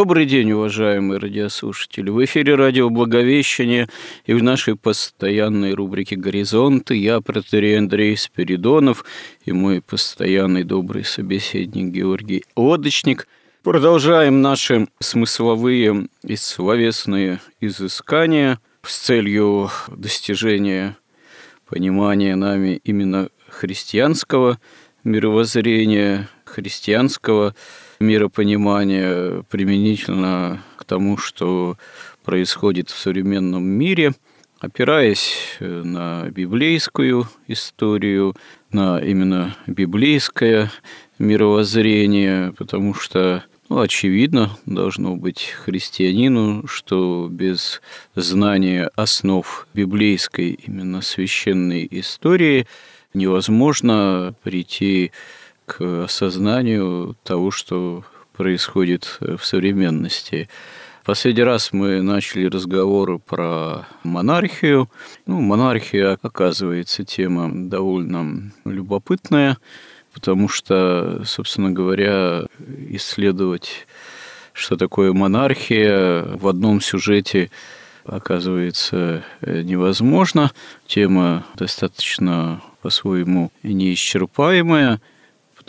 [0.00, 2.08] Добрый день, уважаемые радиослушатели.
[2.08, 3.86] В эфире радио «Благовещение»
[4.24, 9.04] и в нашей постоянной рубрике «Горизонты» я, протерей Андрей Спиридонов
[9.44, 13.28] и мой постоянный добрый собеседник Георгий Лодочник.
[13.62, 20.96] Продолжаем наши смысловые и словесные изыскания с целью достижения
[21.68, 24.58] понимания нами именно христианского
[25.04, 27.54] мировоззрения, христианского
[28.00, 31.76] миропонимание применительно к тому, что
[32.24, 34.12] происходит в современном мире,
[34.58, 38.34] опираясь э, на библейскую историю,
[38.72, 40.70] на именно библейское
[41.18, 47.80] мировоззрение, потому что ну, очевидно должно быть христианину, что без
[48.16, 52.66] знания основ библейской именно священной истории
[53.14, 55.12] невозможно прийти
[55.78, 60.48] осознанию того, что происходит в современности.
[61.04, 64.88] Последний раз мы начали разговоры про монархию.
[65.26, 69.58] Ну, монархия, оказывается, тема довольно любопытная,
[70.14, 72.46] потому что, собственно говоря,
[72.90, 73.86] исследовать,
[74.52, 77.50] что такое монархия, в одном сюжете
[78.04, 80.52] оказывается невозможно.
[80.86, 85.00] Тема достаточно по-своему неисчерпаемая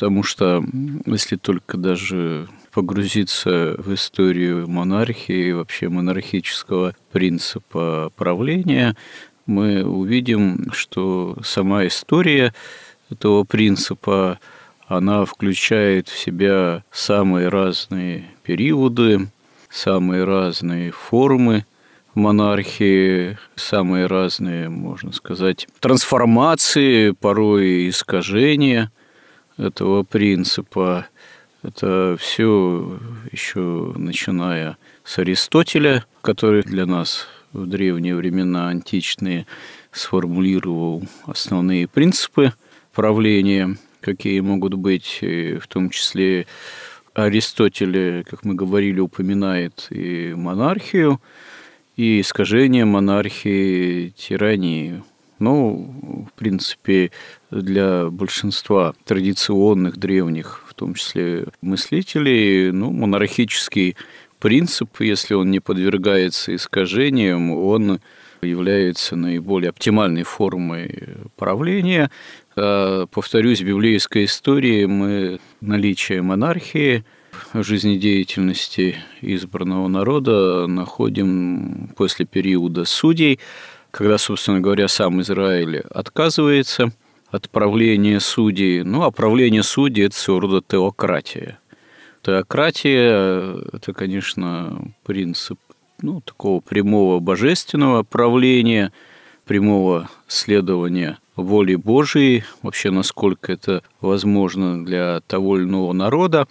[0.02, 0.64] потому что
[1.06, 8.96] если только даже погрузиться в историю монархии, вообще монархического принципа правления,
[9.46, 12.52] мы увидим, что сама история
[13.12, 14.40] этого принципа,
[14.88, 19.28] она включает в себя самые разные периоды,
[19.70, 21.68] самые разные формы
[22.16, 28.92] монархии, самые разные, можно сказать, трансформации, порой искажения–
[29.62, 31.08] этого принципа.
[31.64, 33.00] Это все
[33.32, 39.46] еще начиная с Аристотеля, который для нас в древние времена античные
[39.92, 42.54] сформулировал основные принципы
[42.94, 46.48] правления, какие могут быть, в том числе
[47.14, 51.22] Аристотель, как мы говорили, упоминает и монархию,
[51.96, 55.04] и искажение монархии тиранию.
[55.40, 57.12] Ну, в принципе,
[57.52, 63.96] для большинства традиционных древних, в том числе мыслителей, ну, монархический
[64.40, 68.00] принцип, если он не подвергается искажениям, он
[68.42, 72.10] является наиболее оптимальной формой правления.
[72.56, 77.04] А, повторюсь, в библейской истории мы наличие монархии
[77.54, 83.40] жизнедеятельности избранного народа находим после периода судей,
[83.92, 86.94] когда, собственно говоря, сам Израиль отказывается
[87.32, 88.84] от правления судей.
[88.84, 91.60] Ну, а правление судей– это своего рода теократия.
[92.22, 95.60] Теократия– это, конечно, принцип
[96.02, 98.92] ну, такого прямого божественного правления,
[99.46, 106.48] прямого следования воли Божией, вообще насколько это возможно для того или иного народа.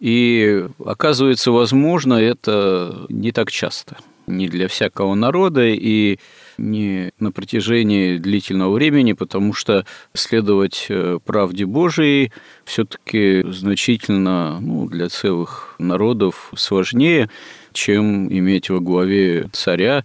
[0.00, 6.18] И оказывается, возможно это не так часто, не для всякого народа, и
[6.62, 9.84] не на протяжении длительного времени, потому что
[10.14, 12.32] следовать э, правде Божией
[12.64, 17.28] все-таки значительно ну, для целых народов сложнее,
[17.72, 20.04] чем иметь во главе царя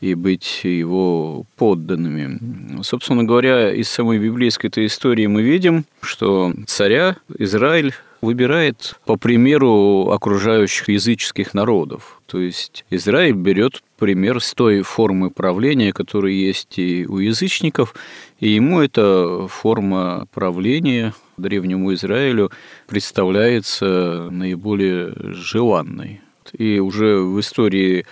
[0.00, 2.82] и быть его подданными.
[2.82, 10.10] Собственно говоря, из самой библейской этой истории мы видим, что царя Израиль выбирает по примеру
[10.10, 12.20] окружающих языческих народов.
[12.26, 17.94] То есть Израиль берет пример с той формы правления, которая есть и у язычников,
[18.40, 22.50] и ему эта форма правления древнему Израилю
[22.86, 26.20] представляется наиболее желанной.
[26.52, 28.06] И уже в истории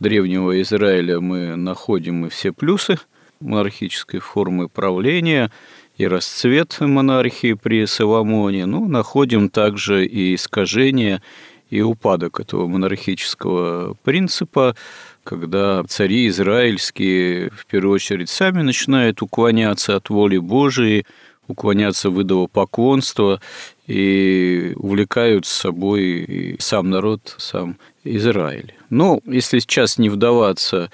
[0.00, 2.98] древнего Израиля мы находим и все плюсы
[3.40, 5.50] монархической формы правления–
[5.96, 11.22] и расцвет монархии при Соломоне, ну, находим также и искажения
[11.70, 14.76] и упадок этого монархического принципа,
[15.24, 21.04] когда цари израильские в первую очередь сами начинают уклоняться от воли Божией,
[21.48, 23.40] уклоняться в идолопоклонство
[23.86, 28.74] и увлекают с собой и сам народ, сам Израиль.
[28.90, 30.90] Но если сейчас не вдаваться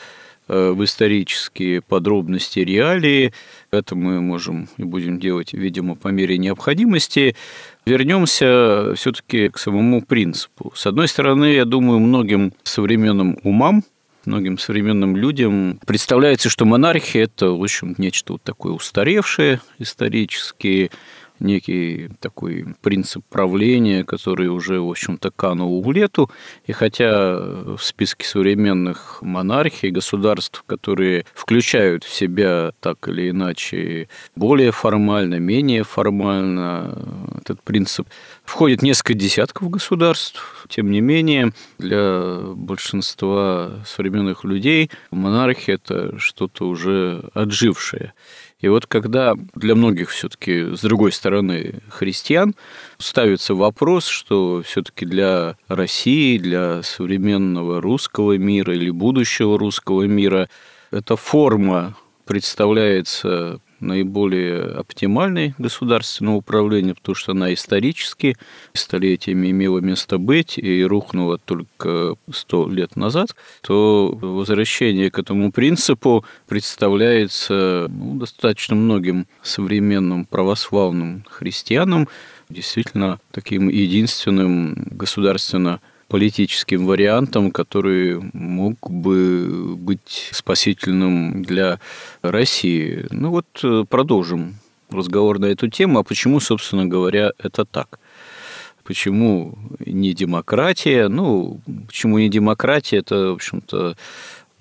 [0.48, 3.32] в исторические подробности реалии,
[3.70, 7.36] это мы можем и будем делать, видимо, по мере необходимости.
[7.86, 10.72] Вернемся все-таки к самому принципу.
[10.74, 13.82] С одной стороны, я думаю, многим современным умам
[14.26, 20.90] многим современным людям представляется, что монархия– это, в общем, нечто вот такое устаревшее исторически,
[21.42, 26.30] некий такой принцип правления, который уже, в общем-то, канул в лету.
[26.66, 27.36] И хотя
[27.76, 35.84] в списке современных монархий, государств, которые включают в себя так или иначе более формально, менее
[35.84, 36.98] формально
[37.40, 38.08] этот принцип,
[38.44, 40.66] входит несколько десятков государств.
[40.68, 48.14] Тем не менее, для большинства современных людей монархия– это что-то уже отжившее.
[48.62, 52.54] И вот когда для многих все-таки, с другой стороны, христиан,
[52.96, 60.48] ставится вопрос, что все-таки для России, для современного русского мира или будущего русского мира
[60.92, 68.36] эта форма представляется наиболее оптимальной государственного управления, потому что она исторически
[68.72, 76.24] столетиями имела место быть и рухнула только сто лет назад, то возвращение к этому принципу
[76.48, 82.08] представляется ну, достаточно многим современным православным христианам
[82.48, 85.80] действительно таким единственным государственно
[86.12, 91.78] политическим вариантом, который мог бы быть спасительным для
[92.20, 93.06] России.
[93.10, 94.56] Ну вот э, продолжим
[94.90, 95.98] разговор на эту тему.
[95.98, 97.98] А почему, собственно говоря, это так?
[98.84, 99.56] Почему
[99.86, 101.08] не демократия?
[101.08, 102.98] Ну, почему не демократия?
[102.98, 103.96] Это, в общем-то,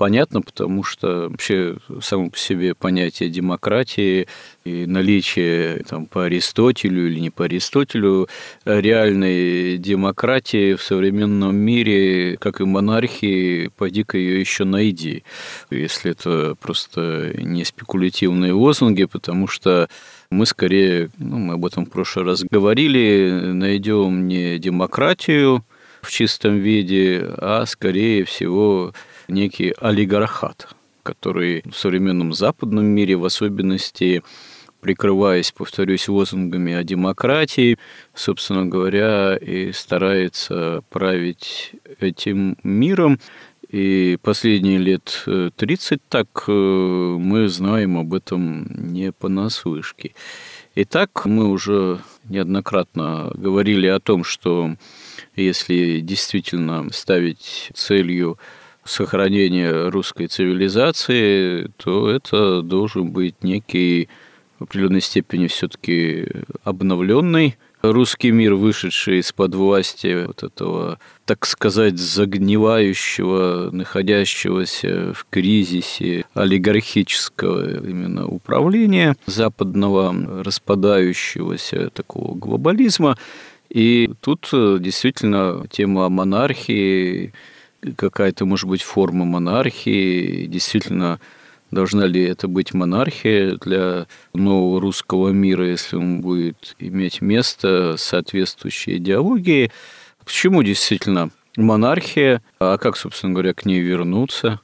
[0.01, 4.27] понятно, потому что вообще само по себе понятие демократии
[4.65, 8.27] и наличие там, по Аристотелю или не по Аристотелю
[8.65, 15.23] реальной демократии в современном мире, как и монархии, поди-ка ее еще найди,
[15.69, 19.87] если это просто не спекулятивные лозунги, потому что
[20.31, 25.63] мы скорее, ну, мы об этом в прошлый раз говорили, найдем не демократию
[26.01, 28.95] в чистом виде, а скорее всего
[29.31, 30.67] некий олигархат,
[31.03, 34.23] который в современном западном мире в особенности
[34.81, 37.77] прикрываясь, повторюсь, лозунгами о демократии,
[38.13, 43.19] собственно говоря, и старается править этим миром.
[43.69, 45.23] И последние лет
[45.55, 50.13] 30 так э, мы знаем об этом не понаслышке.
[50.75, 54.75] Итак, мы уже неоднократно говорили о том, что
[55.37, 58.37] если действительно ставить целью
[58.83, 64.09] сохранения русской цивилизации, то это должен быть некий
[64.59, 66.27] в определенной степени все-таки
[66.63, 77.87] обновленный русский мир, вышедший из-под власти вот этого, так сказать, загнивающего, находящегося в кризисе олигархического
[77.87, 83.17] именно управления западного, распадающегося такого глобализма.
[83.69, 87.33] И тут действительно тема монархии
[87.95, 91.19] какая-то, может быть, форма монархии, действительно,
[91.71, 98.97] должна ли это быть монархия для нового русского мира, если он будет иметь место соответствующей
[98.97, 99.71] идеологии.
[100.23, 104.59] Почему действительно монархия, а как, собственно говоря, к ней вернуться,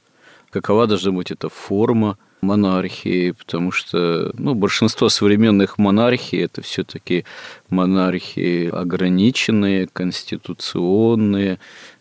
[0.50, 7.24] какова должна быть эта форма монархии, потому что ну, большинство современных монархий это все-таки
[7.68, 11.58] монархии ограниченные, конституционные,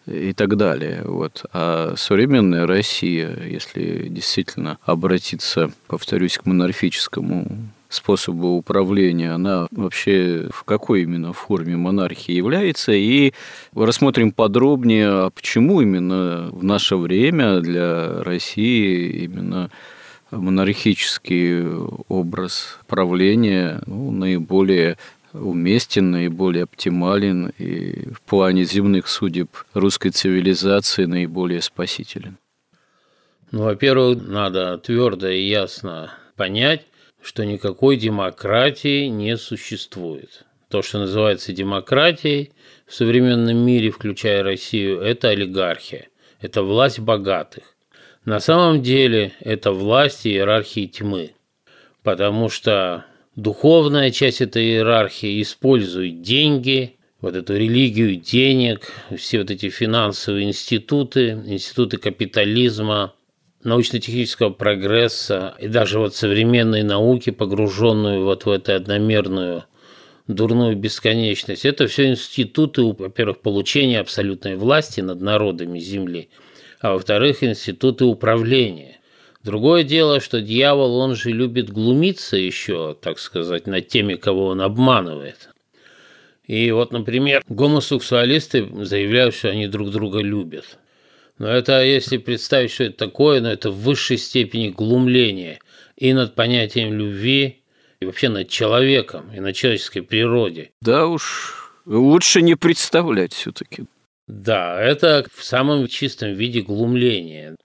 [0.08, 1.02] и так далее.
[1.04, 1.46] Вот.
[1.54, 11.04] А современная Россия, если действительно обратиться, повторюсь, к монархическому способу управления, она вообще в какой
[11.04, 13.34] именно форме монархии является, и
[13.74, 19.70] рассмотрим подробнее, а почему именно в наше время для России именно
[20.32, 21.66] монархический
[22.10, 24.98] образ правления ну, наиболее
[25.40, 32.38] уместен, наиболее оптимален и в плане земных судеб русской цивилизации наиболее спасителен?
[33.52, 36.86] Ну, во-первых, надо твердо и ясно понять,
[37.22, 40.46] что никакой демократии не существует.
[40.70, 42.52] То, что называется демократией
[42.86, 46.10] в современном мире, включая Россию, это олигархия,
[46.42, 47.64] это власть богатых.
[48.26, 51.32] На самом деле это власть иерархии тьмы,
[52.04, 53.06] потому что
[53.38, 61.40] Духовная часть этой иерархии использует деньги, вот эту религию денег, все вот эти финансовые институты,
[61.46, 63.14] институты капитализма,
[63.64, 69.66] научно-технического прогресса и даже вот современной науки, погруженную вот в эту одномерную
[70.26, 71.64] дурную бесконечность.
[71.64, 76.30] Это все институты, во-первых, получения абсолютной власти над народами Земли,
[76.82, 78.97] а во-вторых, институты управления.
[79.48, 84.60] Другое дело, что дьявол, он же любит глумиться еще, так сказать, над теми, кого он
[84.60, 85.52] обманывает.
[86.46, 90.78] И вот, например, гомосексуалисты заявляют, что они друг друга любят.
[91.38, 95.60] Но это, если представить, что это такое, но это в высшей степени глумление
[95.96, 97.62] и над понятием любви,
[98.02, 100.72] и вообще над человеком, и над человеческой природе.
[100.82, 103.86] Да уж, лучше не представлять все-таки.
[104.28, 107.56] Да, это в самом чистом виде глумление.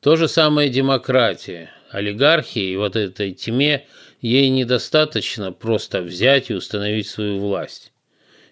[0.00, 1.70] То же самое демократия.
[1.90, 3.86] Олигархии и вот этой тьме
[4.20, 7.92] ей недостаточно просто взять и установить свою власть.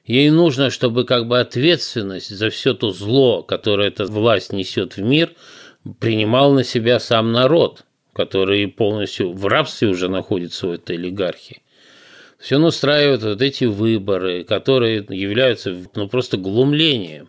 [0.04, 5.02] Ей нужно, чтобы как бы ответственность за все то зло, которое эта власть несет в
[5.02, 5.34] мир,
[6.00, 7.84] принимал на себя сам народ
[8.18, 11.62] который полностью в рабстве уже находится в этой олигархии.
[12.36, 17.28] Все он устраивает вот эти выборы, которые являются ну, просто глумлением.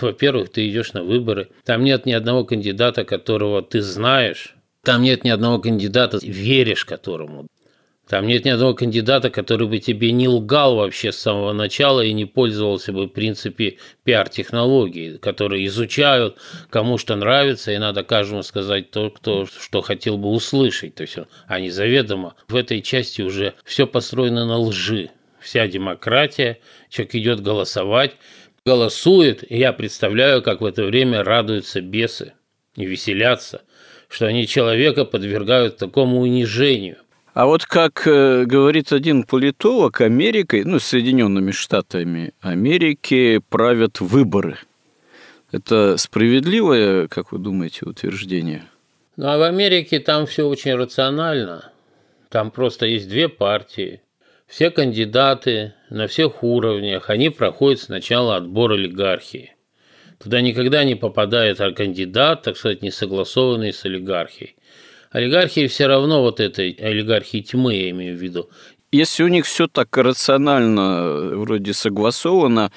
[0.00, 5.24] Во-первых, ты идешь на выборы, там нет ни одного кандидата, которого ты знаешь, там нет
[5.24, 7.46] ни одного кандидата, веришь которому.
[8.08, 12.12] Там нет ни одного кандидата, который бы тебе не лгал вообще с самого начала и
[12.12, 16.38] не пользовался бы в принципе пиар-технологией, которые изучают,
[16.70, 20.94] кому что нравится, и надо каждому сказать то, кто, что хотел бы услышать.
[20.94, 21.16] То есть
[21.48, 25.10] они заведомо в этой части уже все построено на лжи.
[25.40, 28.16] Вся демократия, человек идет голосовать,
[28.66, 32.34] голосует, и я представляю, как в это время радуются бесы
[32.74, 33.62] и веселятся,
[34.08, 36.96] что они человека подвергают такому унижению.
[37.32, 44.58] А вот как э, говорит один политолог, Америкой, ну, Соединенными Штатами Америки правят выборы.
[45.52, 48.64] Это справедливое, как вы думаете, утверждение?
[49.16, 51.70] Ну, а в Америке там все очень рационально.
[52.30, 54.00] Там просто есть две партии.
[54.46, 59.54] Все кандидаты на всех уровнях, они проходят сначала отбор олигархии.
[60.22, 64.56] Туда никогда не попадает кандидат, так сказать, не согласованный с олигархией.
[65.10, 68.48] Олигархии все равно вот этой олигархии тьмы, я имею в виду.
[68.92, 72.70] Если у них все так рационально, вроде согласовано,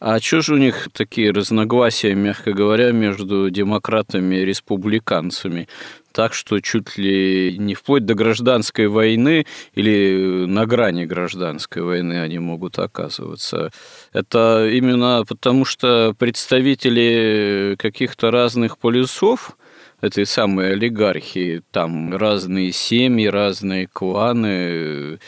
[0.00, 5.68] а что же у них такие разногласия, мягко говоря, между демократами и республиканцами?
[6.12, 12.38] Так что чуть ли не вплоть до гражданской войны или на грани гражданской войны они
[12.38, 13.70] могут оказываться.
[14.12, 19.56] Это именно потому, что представители каких-то разных полюсов
[20.00, 21.62] этой самой олигархии.
[21.70, 25.18] Там разные семьи, разные кланы.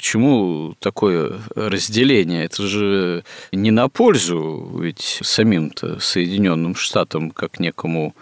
[0.00, 2.46] Почему такое разделение?
[2.46, 8.14] Это же не на пользу ведь самим-то Соединенным Штатам как некому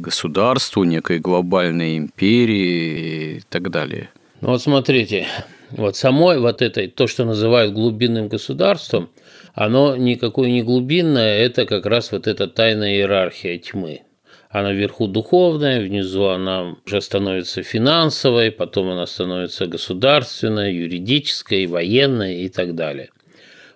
[0.00, 4.10] государству, некой глобальной империи и так далее.
[4.40, 5.28] Ну вот смотрите,
[5.70, 9.08] вот самой вот этой, то, что называют глубинным государством,
[9.54, 14.00] оно никакое не глубинное, это как раз вот эта тайная иерархия тьмы
[14.50, 22.48] а наверху духовная, внизу она уже становится финансовой, потом она становится государственной, юридической, военной и
[22.48, 23.10] так далее.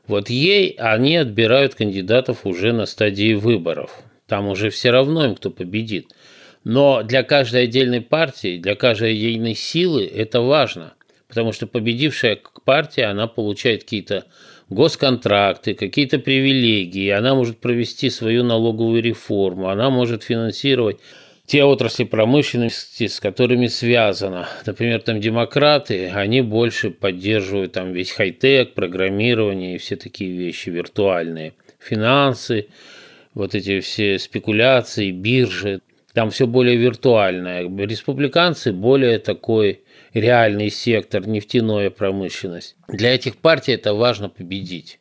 [0.08, 4.02] Вот ей они отбирают кандидатов уже на стадии выборов.
[4.26, 6.12] Там уже все равно им, кто победит.
[6.64, 10.94] Но для каждой отдельной партии, для каждой отдельной силы это важно,
[11.28, 14.24] потому что победившая партия, она получает какие-то
[14.74, 20.98] госконтракты, какие-то привилегии, она может провести свою налоговую реформу, она может финансировать
[21.46, 24.48] те отрасли промышленности, с которыми связано.
[24.66, 31.52] Например, там демократы, они больше поддерживают там весь хай-тек, программирование и все такие вещи виртуальные.
[31.78, 32.68] Финансы,
[33.34, 35.80] вот эти все спекуляции, биржи,
[36.14, 37.62] там все более виртуальное.
[37.62, 39.82] Республиканцы более такой
[40.14, 42.76] реальный сектор, нефтяная промышленность.
[42.88, 45.00] Для этих партий это важно победить.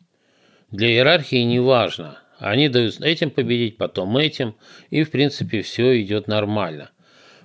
[0.72, 2.17] Для иерархии не важно.
[2.39, 4.55] Они дают этим победить, потом этим,
[4.89, 6.89] и в принципе все идет нормально.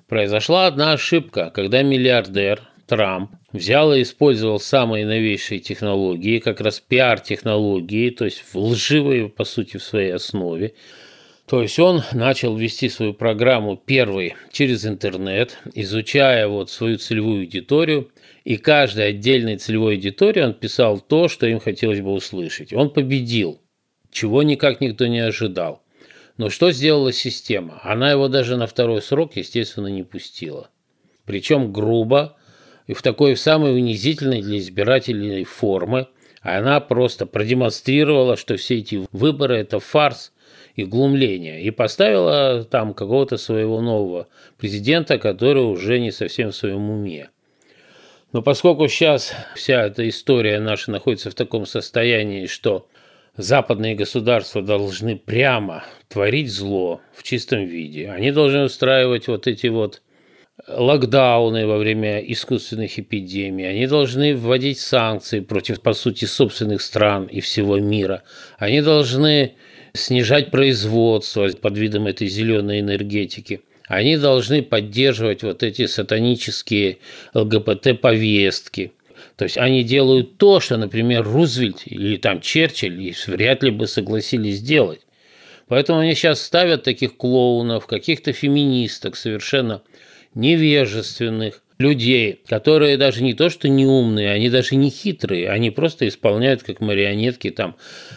[0.09, 8.09] Произошла одна ошибка, когда миллиардер Трамп взял и использовал самые новейшие технологии, как раз пиар-технологии,
[8.11, 10.75] то есть лживые, по сути, в своей основе,
[11.49, 18.11] то есть он начал вести свою программу первый через интернет, изучая вот свою целевую аудиторию,
[18.45, 22.73] и каждой отдельной целевой аудитории он писал то, что им хотелось бы услышать.
[22.73, 23.61] Он победил,
[24.11, 25.83] чего никак никто не ожидал.
[26.37, 27.81] Но что сделала система?
[27.83, 30.71] Она его даже на второй срок, естественно, не пустила.
[31.25, 32.37] Причем грубо
[32.87, 36.09] и в такой самой унизительной для избирателей формы–
[36.41, 40.33] Она просто продемонстрировала, что все эти выборы– это фарс
[40.79, 46.89] и глумление, и поставила там какого-то своего нового президента, который уже не совсем в своем
[46.89, 47.31] уме.
[48.33, 52.87] Но поскольку сейчас вся эта история наша находится в таком состоянии, что
[53.37, 60.01] западные государства должны прямо творить зло в чистом виде, они должны устраивать вот эти вот
[60.69, 67.41] локдауны во время искусственных эпидемий, они должны вводить санкции против, по сути, собственных стран и
[67.41, 68.23] всего мира,
[68.59, 69.57] они должны
[69.95, 76.99] снижать производство под видом этой зеленой энергетики– они должны поддерживать вот эти сатанические
[77.35, 78.93] ЛГБТ-повестки.
[79.37, 84.57] То есть они делают то, что, например, Рузвельт или там Черчилль вряд ли бы согласились
[84.57, 85.01] сделать.
[85.69, 89.83] Поэтому они сейчас ставят таких клоунов, каких-то феминисток совершенно
[90.35, 96.09] невежественных, людей, которые даже не то что не умные, они даже не хитрые, они просто
[96.09, 97.77] исполняют как марионетки там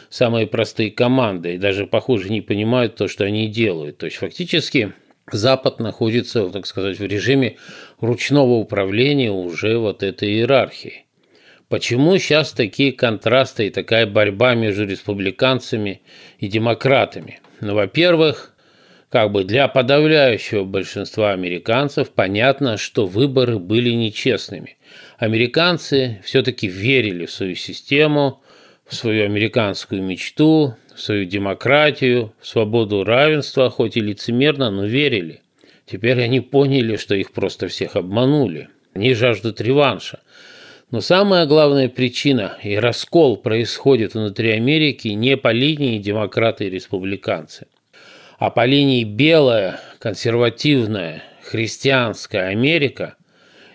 [0.09, 3.99] самые простые команды и даже, похоже, не понимают то, что они делают.
[3.99, 4.93] То есть фактически
[5.31, 7.57] Запад находится, так сказать, в режиме
[7.99, 11.05] ручного управления уже вот этой иерархии.
[11.69, 16.01] Почему сейчас такие контрасты и такая борьба между республиканцами
[16.39, 17.39] и демократами?
[17.61, 18.50] Ну, во-первых,
[19.11, 24.77] как бы для подавляющего большинства американцев понятно, что выборы были нечестными.
[25.17, 28.41] Американцы все-таки верили в свою систему,
[28.85, 35.41] в свою американскую мечту, в свою демократию, в свободу равенства, хоть и лицемерно, но верили.
[35.85, 38.69] Теперь они поняли, что их просто всех обманули.
[38.93, 40.21] Они жаждут реванша.
[40.89, 47.67] Но самая главная причина и раскол происходит внутри Америки не по линии демократы и республиканцы,
[48.41, 53.13] а по линии белая, консервативная, христианская Америка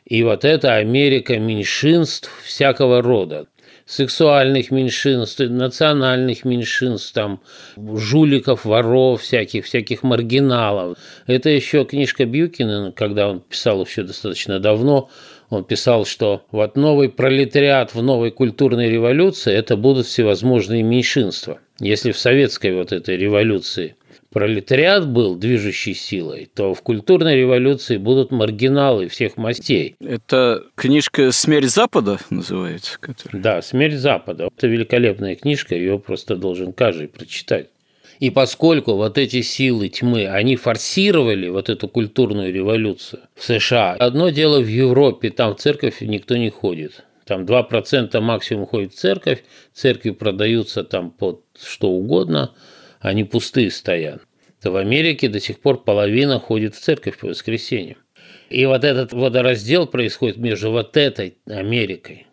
[0.05, 3.47] и вот эта Америка меньшинств всякого рода
[3.85, 7.43] сексуальных меньшинств, национальных меньшинств, там,
[7.77, 10.99] жуликов, воров, всяких, всяких маргиналов.
[11.29, 15.11] Это еще книжка Бьюкина, когда он писал еще достаточно давно,
[15.49, 21.61] он писал, что вот новый пролетариат в новой культурной революции– это будут всевозможные меньшинства.
[21.79, 23.95] Если в советской вот этой революции–
[24.37, 29.97] пролетариат был движущей силой, то в культурной революции будут маргиналы всех мастей.
[29.99, 32.99] Это книжка «Смерть Запада» называется?
[33.01, 33.43] Которая...
[33.43, 34.51] Да, «Смерть Запада».
[34.55, 37.69] Это великолепная книжка, ее просто должен каждый прочитать.
[38.21, 44.29] И поскольку вот эти силы тьмы, они форсировали вот эту культурную революцию в США, одно
[44.29, 47.07] дело в Европе, там в церковь никто не ходит.
[47.25, 52.53] Там 2% максимум ходит в церковь, церкви продаются там под что угодно–
[53.01, 54.23] они пустые стоят,
[54.63, 57.99] то в Америке до сих пор половина ходит в церковь по воскресеньям.
[58.49, 62.27] И вот этот водораздел происходит между вот этой Америкой,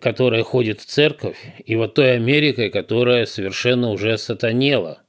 [0.00, 5.02] которая ходит в церковь, и вот той Америкой, которая совершенно уже сатанела.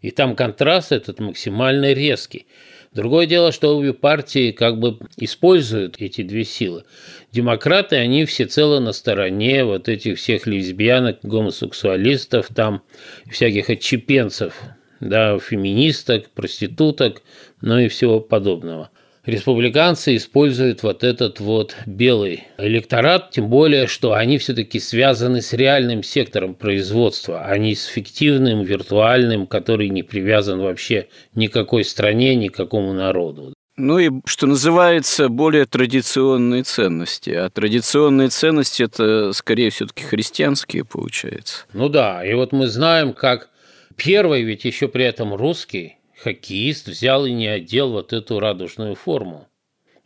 [0.00, 2.46] И там контраст этот максимально резкий.
[2.94, 6.84] Другое дело, что обе партии как бы используют эти две силы.
[7.32, 12.82] Демократы, они всецело на стороне вот этих всех лесбиянок, гомосексуалистов, там
[13.28, 14.54] всяких отчепенцев,
[15.00, 17.22] да, феминисток, проституток,
[17.60, 18.90] ну и всего подобного
[19.26, 26.02] республиканцы используют вот этот вот белый электорат, тем более, что они все-таки связаны с реальным
[26.02, 33.54] сектором производства, а не с фиктивным, виртуальным, который не привязан вообще никакой стране, никакому народу.
[33.76, 37.30] Ну и, что называется, более традиционные ценности.
[37.30, 41.64] А традиционные ценности– это, скорее, все-таки христианские, получается.
[41.72, 43.48] Ну да, и вот мы знаем, как
[43.96, 49.46] первый ведь еще при этом русский хоккеист взял и не одел вот эту радужную форму.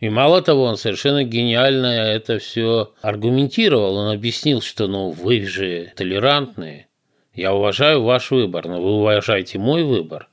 [0.00, 3.96] И мало того, он совершенно гениально это все аргументировал.
[3.96, 6.88] Он объяснил, что ну вы же толерантные,
[7.34, 10.28] я уважаю ваш выбор, но вы уважаете мой выбор,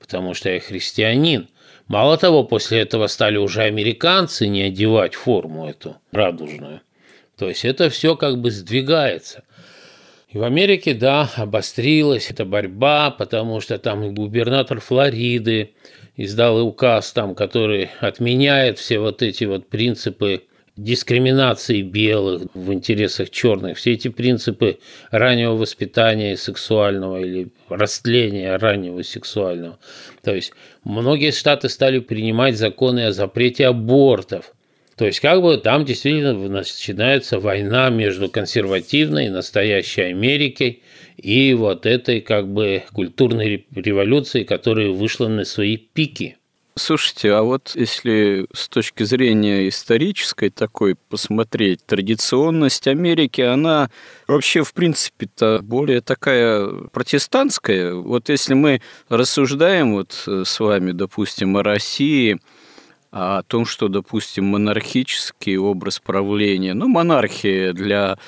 [0.00, 1.48] потому что я христианин.
[1.86, 6.80] Мало того, после этого стали уже американцы не одевать форму эту радужную.
[7.36, 9.44] То есть это все как бы сдвигается.
[10.32, 15.74] И в Америке, да, обострилась эта борьба, потому что там и губернатор Флориды
[16.16, 23.76] издал указ, там, который отменяет все вот эти вот принципы дискриминации белых в интересах черных,
[23.76, 24.78] все эти принципы
[25.10, 29.78] раннего воспитания сексуального или растления раннего сексуального.
[30.22, 34.54] То есть многие штаты стали принимать законы о запрете абортов–
[35.02, 40.80] то есть как бы там действительно начинается война между консервативной, настоящей Америкой
[41.16, 46.36] и вот этой как бы культурной революцией, которая вышла на свои пики.
[46.76, 53.90] Слушайте, а вот если с точки зрения исторической такой посмотреть, традиционность Америки, она
[54.28, 57.92] вообще, в принципе-то, более такая протестантская.
[57.92, 62.38] Вот если мы рассуждаем вот с вами, допустим, о России,
[63.12, 68.18] о том, что, допустим, монархический образ правления, ну, монархия для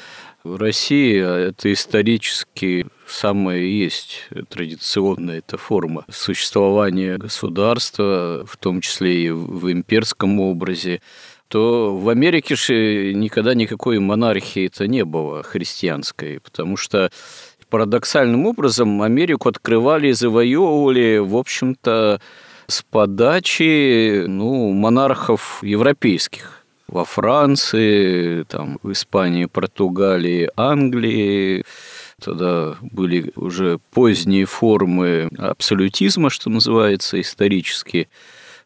[0.44, 1.16] России–
[1.48, 10.38] это исторически самая есть традиционная эта форма существования государства, в том числе и в имперском
[10.40, 11.00] образе,
[11.48, 17.10] то в Америке же никогда никакой монархии-то не было христианской, потому что
[17.74, 22.20] парадоксальным образом Америку открывали и завоевывали, в общем-то,
[22.66, 31.64] с подачи ну, монархов европейских во Франции, там, в Испании, Португалии, Англии.
[32.22, 38.08] Тогда были уже поздние формы абсолютизма, что называется, исторические.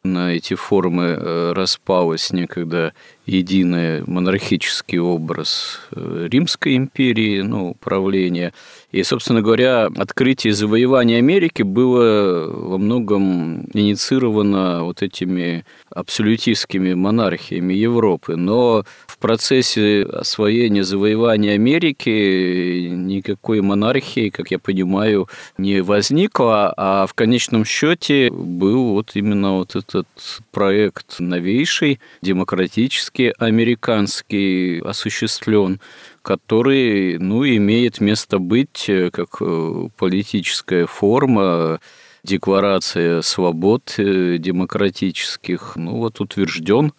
[0.04, 2.92] На эти формы э, распалась некогда
[3.28, 8.54] единый монархический образ э, Римской империи, ну, правления.
[8.90, 18.36] И, собственно говоря, открытие завоевания Америки было во многом инициировано вот этими абсолютистскими монархиями Европы.
[18.36, 27.12] Но в процессе освоения завоевания Америки никакой монархии, как я понимаю, не возникло, а в
[27.12, 30.06] конечном счете был вот именно вот этот
[30.50, 35.80] проект новейший, демократический, американский, осуществлен,
[36.22, 41.80] который, ну, имеет место быть э, как э, политическая форма,
[42.22, 46.92] декларация свобод э, демократических, ну, вот утвержден.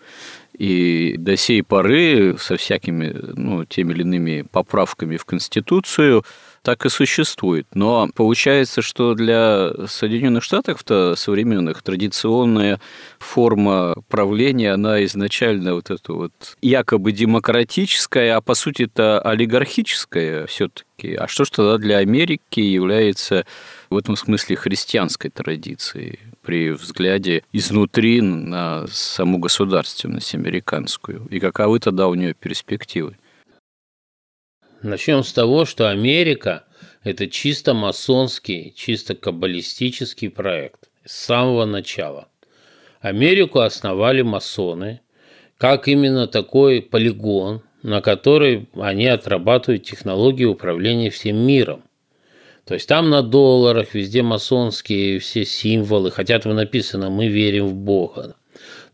[0.58, 6.26] И до сей поры со всякими ну, теми или иными поправками в Конституцию
[6.62, 7.68] так и существует.
[7.74, 12.80] Но получается, что для Соединенных Штатов-то современных традиционная
[13.20, 21.16] форма правления, она изначально вот эта вот якобы демократическая, а по сути это олигархическая все-таки.
[21.16, 23.46] А что ж тогда для Америки является
[23.90, 31.26] в этом смысле христианской традицией при взгляде изнутри на саму государственность американскую?
[31.30, 33.16] И каковы тогда у нее перспективы?
[34.82, 36.64] Начнем с того, что Америка–
[37.04, 42.30] это чисто масонский, чисто каббалистический проект с самого начала.
[43.02, 45.02] Америку основали масоны,
[45.58, 51.84] как именно такой полигон, на который они отрабатывают технологии управления всем миром.
[52.64, 57.74] То есть там на долларах везде масонские все символы, хотя там написано «Мы верим в
[57.74, 58.36] Бога».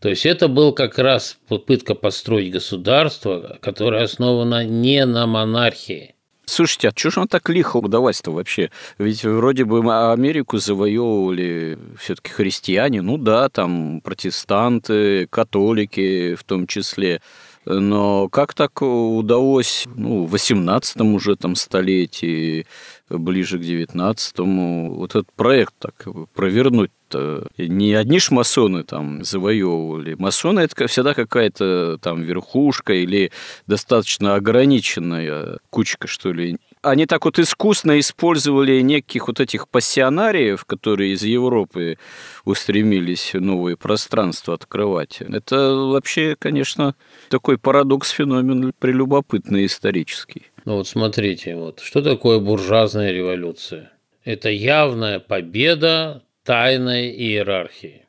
[0.00, 6.16] То есть это был как раз попытка построить государство, которое основано не на монархии.
[6.48, 8.70] Слушайте, а что же он так лихо удалось-то вообще?
[8.98, 9.80] Ведь вроде бы
[10.12, 17.20] Америку завоевывали все-таки христиане, ну да, там протестанты, католики в том числе.
[17.64, 22.64] Но как так удалось ну, в 18 уже там столетии,
[23.10, 26.92] ближе к 19-му, вот этот проект так провернуть.
[27.14, 30.14] Не одни ж масоны там завоевывали.
[30.14, 33.30] Масоны это всегда какая-то там верхушка или
[33.66, 41.12] достаточно ограниченная кучка, что ли, они так вот искусно использовали неких вот этих пассионариев, которые
[41.12, 41.98] из Европы
[42.44, 45.20] устремились новые пространства открывать.
[45.20, 46.94] Это вообще, конечно,
[47.28, 50.46] такой парадокс, феномен прелюбопытный исторический.
[50.64, 53.92] Ну вот смотрите, вот что такое буржуазная революция?
[54.24, 58.06] Это явная победа тайной иерархии.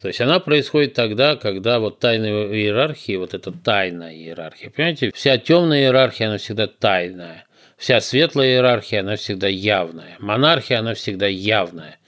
[0.00, 5.38] То есть она происходит тогда, когда вот тайная иерархия, вот эта тайная иерархия, понимаете, вся
[5.38, 7.46] темная иерархия, она всегда тайная.
[7.76, 10.16] Вся светлая иерархия, она всегда явная.
[10.18, 11.98] Монархия, она всегда явная.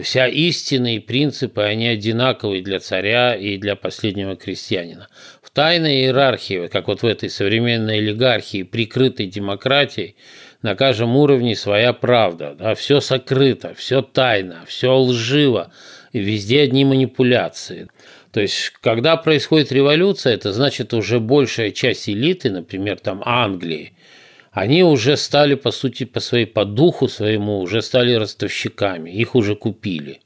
[0.00, 5.08] Вся истина и принципы, они одинаковые для царя и для последнего крестьянина.
[5.42, 10.14] В тайной иерархии, как вот в этой современной олигархии, прикрытой демократией,
[10.62, 12.54] на каждом уровне своя правда.
[12.58, 12.74] Да?
[12.74, 15.72] Все сокрыто, все тайно, все лживо,
[16.12, 17.88] и везде одни манипуляции.
[18.32, 23.92] То есть, когда происходит революция, это значит уже большая часть элиты, например, там Англии,
[24.52, 29.54] они уже стали, по сути, по своей, по духу своему, уже стали ростовщиками, их уже
[29.54, 30.20] купили.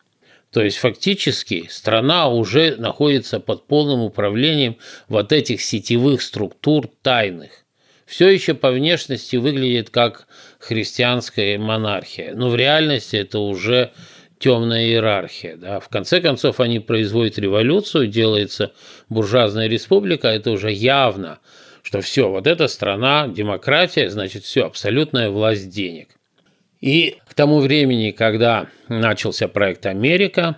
[0.50, 4.76] То есть фактически страна уже находится под полным управлением
[5.08, 7.63] вот этих сетевых структур тайных.
[8.06, 10.26] Все еще по внешности выглядит как
[10.58, 13.92] христианская монархия, но в реальности это уже
[14.38, 15.56] темная иерархия.
[15.56, 15.80] Да.
[15.80, 18.72] В конце концов они производят революцию, делается
[19.08, 21.38] буржуазная республика, это уже явно–
[21.84, 26.08] что все, вот эта страна, демократия, значит, все, абсолютная власть денег.
[26.80, 30.56] И к тому времени, когда начался проект Америка,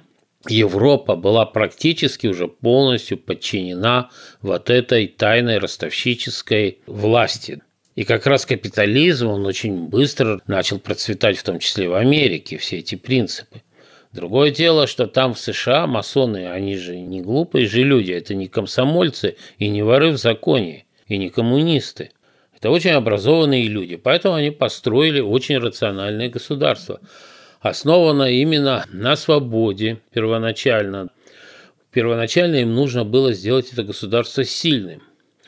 [0.49, 7.63] Европа была практически уже полностью подчинена вот этой тайной ростовщической власти.
[7.95, 12.79] И как раз капитализм, он очень быстро начал процветать, в том числе в Америке, все
[12.79, 13.63] эти принципы.
[14.13, 18.49] Другое дело, что там в США масоны, они же не глупые же люди, это не
[18.49, 22.11] комсомольцы и не воры в законе, и не коммунисты.
[22.55, 27.01] Это очень образованные люди, поэтому они построили очень рациональное государство,
[27.69, 31.11] основанное именно на свободе первоначально.
[31.93, 35.03] Первоначально им нужно было сделать это государство сильным,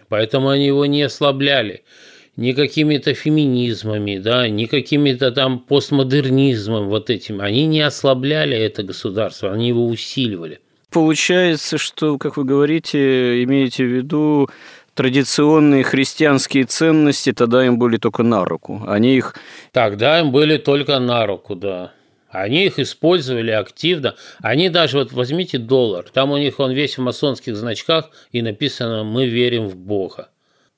[0.09, 1.83] поэтому они его не ослабляли–
[2.39, 7.41] ни какими-то феминизмами, да, ни какими-то там постмодернизмом вот этим.
[7.41, 10.61] Они не ослабляли это государство, они его усиливали.
[10.93, 14.49] Получается, что, как вы говорите, имеете в виду
[14.95, 18.85] традиционные христианские ценности, тогда им были только на руку.
[18.87, 19.35] Они их...
[19.73, 21.93] Тогда им были только на руку, да.
[22.31, 24.15] Они их использовали активно.
[24.41, 29.05] Они даже, вот возьмите доллар, там у них он весь в масонских значках и написано
[29.05, 30.31] «Мы верим в Бога».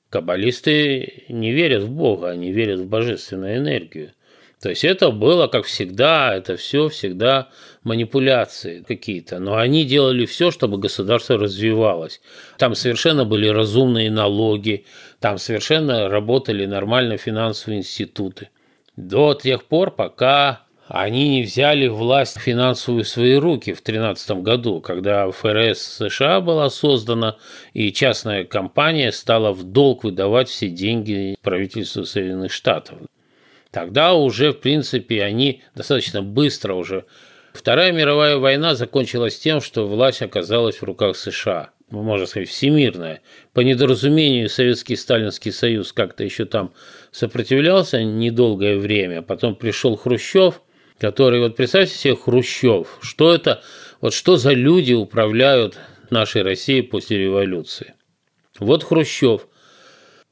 [0.09, 4.11] Каббалисты не верят в Бога, они верят в божественную энергию.
[4.61, 7.49] То есть это было, как всегда, это все всегда
[7.83, 9.39] манипуляции какие-то.
[9.39, 12.21] Но они делали все, чтобы государство развивалось.
[12.59, 14.85] Там совершенно были разумные налоги,
[15.19, 18.49] там совершенно работали нормально финансовые институты.
[18.95, 24.81] До тех пор, пока они не взяли власть финансовую в свои руки в 2013 году,
[24.81, 27.37] когда ФРС США была создана,
[27.73, 32.97] и частная компания стала в долг выдавать все деньги правительству Соединенных Штатов.
[33.71, 37.05] Тогда уже, в принципе, они достаточно быстро уже...
[37.53, 43.21] Вторая мировая война закончилась тем, что власть оказалась в руках США можно сказать, всемирная.
[43.53, 46.73] По недоразумению Советский Сталинский Союз как-то еще там
[47.11, 49.21] сопротивлялся недолгое время.
[49.21, 50.61] Потом пришел Хрущев,
[51.01, 53.63] который, вот представьте себе Хрущев, что это,
[54.01, 55.79] вот что за люди управляют
[56.11, 57.95] нашей Россией после революции.
[58.59, 59.47] Вот Хрущев,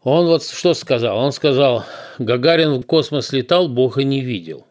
[0.04, 1.18] он вот что сказал?
[1.18, 1.86] Он сказал,
[2.20, 4.68] Гагарин в космос летал, Бога не видел.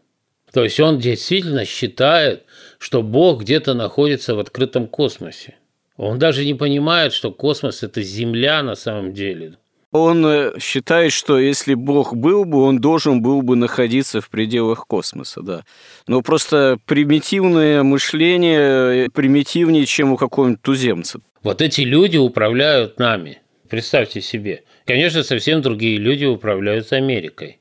[0.52, 2.44] То есть он действительно считает,
[2.78, 5.56] что Бог где-то находится в открытом космосе.
[5.96, 9.56] Он даже не понимает, что космос– это Земля на самом деле.
[10.02, 14.86] Он э, считает, что если Бог был бы, он должен был бы находиться в пределах
[14.86, 15.64] космоса, да.
[16.06, 21.20] Но просто примитивное мышление э, примитивнее, чем у какого-нибудь туземца.
[21.42, 23.40] Вот эти люди управляют нами.
[23.68, 24.64] Представьте себе.
[24.86, 27.60] Конечно, совсем другие люди управляют Америкой.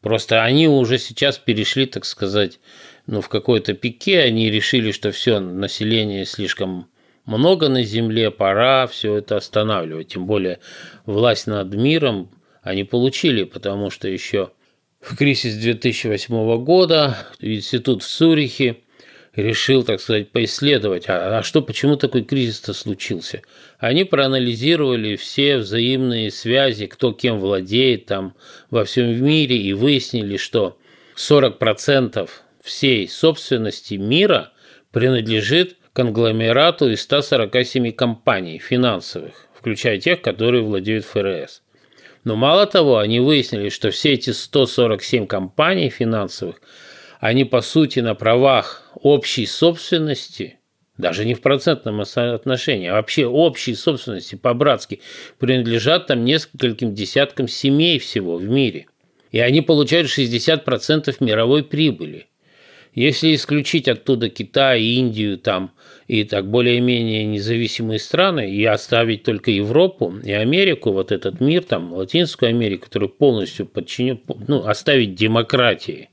[0.00, 2.60] Просто они уже сейчас перешли, так сказать,
[3.06, 6.86] ну, в какой-то пике, они решили, что все, население слишком
[7.28, 10.08] много на земле, пора все это останавливать.
[10.08, 10.60] Тем более
[11.04, 12.30] власть над миром
[12.62, 14.50] они получили, потому что еще
[15.00, 18.78] в кризис 2008 года институт в Цюрихе
[19.36, 23.42] решил, так сказать, поисследовать, а, а что, почему такой кризис-то случился.
[23.78, 28.34] Они проанализировали все взаимные связи, кто кем владеет там
[28.70, 30.78] во всем мире, и выяснили, что
[31.16, 32.28] 40%
[32.62, 34.52] всей собственности мира
[34.92, 41.62] принадлежит конгломерату из 147 компаний финансовых, включая тех, которые владеют ФРС.
[42.22, 46.60] Но мало того, они выяснили, что все эти 147 компаний финансовых,
[47.18, 50.60] они по сути на правах общей собственности,
[50.98, 55.00] даже не в процентном отношении, а вообще общей собственности по-братски,
[55.40, 58.86] принадлежат там нескольким десяткам семей всего в мире.
[59.32, 62.28] И они получают 60% мировой прибыли.
[62.94, 65.72] Если исключить оттуда Китай, Индию там
[66.08, 71.92] и так более-менее независимые страны и оставить только Европу и Америку, вот этот мир, там,
[71.92, 74.18] Латинскую Америку, который полностью подчинен,
[74.48, 76.08] ну, оставить демократии,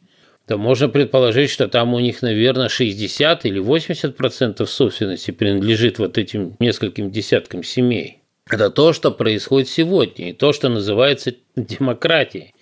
[0.47, 6.17] то можно предположить, что там у них, наверное, 60 или 80 процентов собственности принадлежит вот
[6.17, 8.19] этим нескольким десяткам семей.
[8.49, 12.53] Это то, что происходит сегодня, и то, что называется демократией.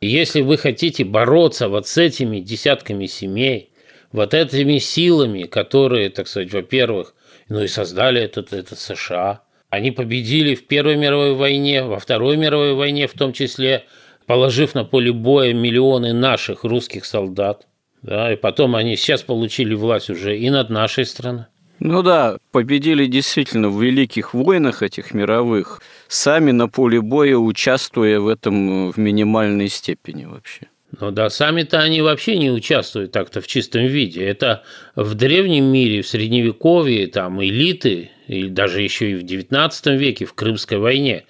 [0.00, 3.70] Если вы хотите бороться вот с этими десятками семей,
[4.12, 7.14] вот этими силами, которые, так сказать, во-первых,
[7.48, 12.74] ну и создали этот, этот США, они победили в Первой мировой войне, во Второй мировой
[12.74, 13.84] войне в том числе,
[14.26, 17.66] положив на поле боя миллионы наших русских солдат.
[18.02, 21.46] Да, и потом они сейчас получили власть уже и над нашей страной.
[21.80, 28.28] Ну да, победили действительно в великих войнах этих мировых, сами на поле боя участвуя в
[28.28, 30.68] этом в минимальной степени вообще.
[31.00, 34.24] Ну да, сами-то они вообще не участвуют так-то в чистом виде.
[34.24, 34.64] Это
[34.96, 40.34] в древнем мире, в средневековье, там элиты, и даже еще и в XIX веке, в
[40.34, 41.24] Крымской войне,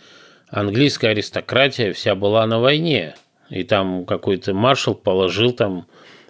[0.49, 3.15] английская аристократия вся была на войне.
[3.51, 5.87] И там какой-то маршал положил там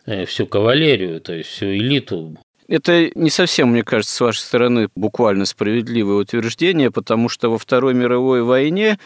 [0.06, 2.36] э, всю кавалерию, то есть всю элиту
[2.68, 7.94] Это не совсем, мне кажется, с вашей стороны буквально справедливое утверждение, потому что во Второй
[7.94, 8.98] мировой войне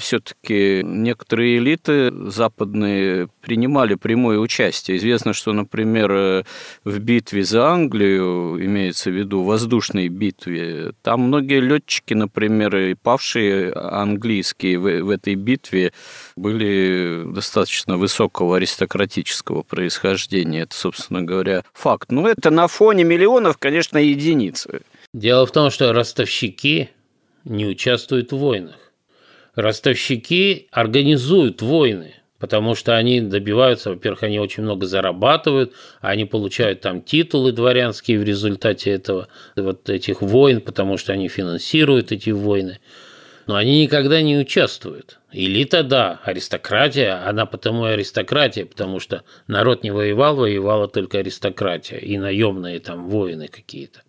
[0.00, 4.96] все-таки некоторые элиты западные принимали прямое участие.
[4.96, 6.44] Известно, что, например,
[6.84, 13.72] в битве за Англию, имеется в виду воздушной битве, там многие летчики, например, и павшие
[13.72, 15.92] английские в, в этой битве
[16.36, 20.62] были достаточно высокого аристократического происхождения.
[20.62, 22.10] Это, собственно говоря, факт.
[22.10, 24.82] Но это на фоне миллионов, конечно, единицы.
[25.12, 26.90] Дело в том, что ростовщики
[27.44, 28.79] не участвуют в войнах
[29.54, 37.02] ростовщики организуют войны, потому что они добиваются, во-первых, они очень много зарабатывают, они получают там
[37.02, 42.78] титулы дворянские в результате этого, вот этих войн, потому что они финансируют эти войны.
[43.46, 45.18] Но они никогда не участвуют.
[45.32, 51.98] Элита, да, аристократия, она потому и аристократия, потому что народ не воевал, воевала только аристократия
[51.98, 54.02] и наемные там воины какие-то.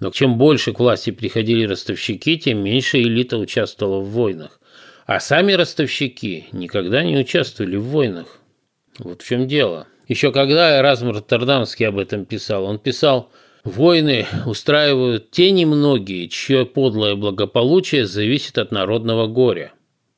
[0.00, 4.60] Но чем больше к власти приходили ростовщики, тем меньше элита участвовала в войнах.
[5.06, 8.38] А сами ростовщики никогда не участвовали в войнах.
[8.98, 9.86] Вот в чем дело.
[10.06, 13.30] Еще когда Эразм Роттердамский об этом писал, он писал,
[13.64, 19.72] «Войны устраивают те немногие, чье подлое благополучие зависит от народного горя».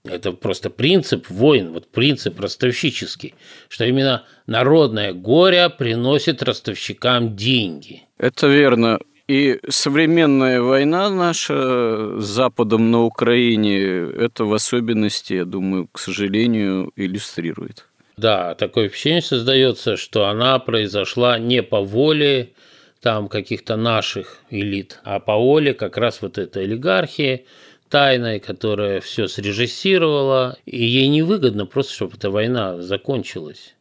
[0.04, 3.34] Это просто принцип войн, вот принцип ростовщический,
[3.68, 8.04] что именно народное горе приносит ростовщикам деньги.
[8.16, 8.98] Это верно.
[9.30, 16.90] И современная война наша с Западом на Украине это в особенности, я думаю, к сожалению,
[16.96, 17.86] иллюстрирует.
[18.16, 22.54] Да, такое впечатление создается, что она произошла не по воле
[23.00, 27.46] там каких-то наших элит, а по воле как раз вот этой олигархии
[27.88, 33.76] тайной, которая все срежиссировала, и ей невыгодно просто, чтобы эта война закончилась.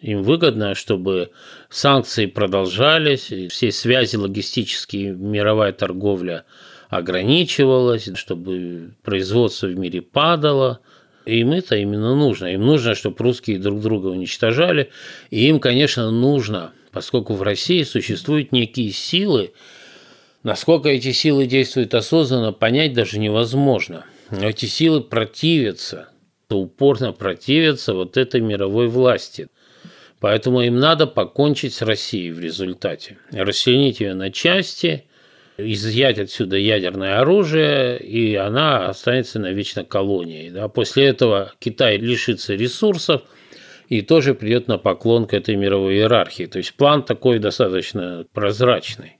[0.00, 1.30] Им выгодно, чтобы
[1.70, 6.44] санкции продолжались, все связи логистические, мировая торговля
[6.88, 10.80] ограничивалась, чтобы производство в мире падало.
[11.26, 12.46] Им это именно нужно.
[12.46, 14.90] Им нужно, чтобы русские друг друга уничтожали.
[15.30, 19.52] И им, конечно, нужно, поскольку в России существуют некие силы,
[20.44, 24.06] насколько эти силы действуют осознанно, понять даже невозможно.
[24.30, 26.08] Но эти силы противятся,
[26.48, 29.48] упорно противятся вот этой мировой власти.
[30.20, 33.18] Поэтому им надо покончить с Россией в результате.
[33.30, 35.04] Расчленить ее на части,
[35.56, 40.50] изъять отсюда ядерное оружие, и она останется навечно колонией.
[40.50, 40.68] Да?
[40.68, 43.22] После этого Китай лишится ресурсов
[43.88, 46.46] и тоже придет на поклон к этой мировой иерархии.
[46.46, 49.18] То есть план такой достаточно прозрачный.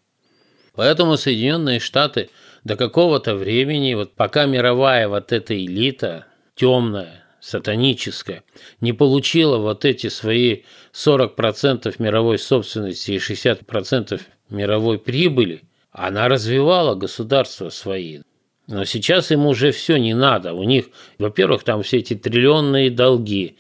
[0.75, 2.31] Поэтому Соединенные Штаты
[2.65, 8.45] до какого-то времени, вот пока мировая вот эта элита темная, сатаническая,
[8.81, 14.21] не получила вот эти свои 40% мировой собственности и 60%
[14.51, 18.21] мировой прибыли, она развивала государства свои.
[18.67, 20.53] Но сейчас им уже все не надо.
[20.53, 20.87] У них,
[21.19, 23.57] во-первых, там все эти триллионные долги,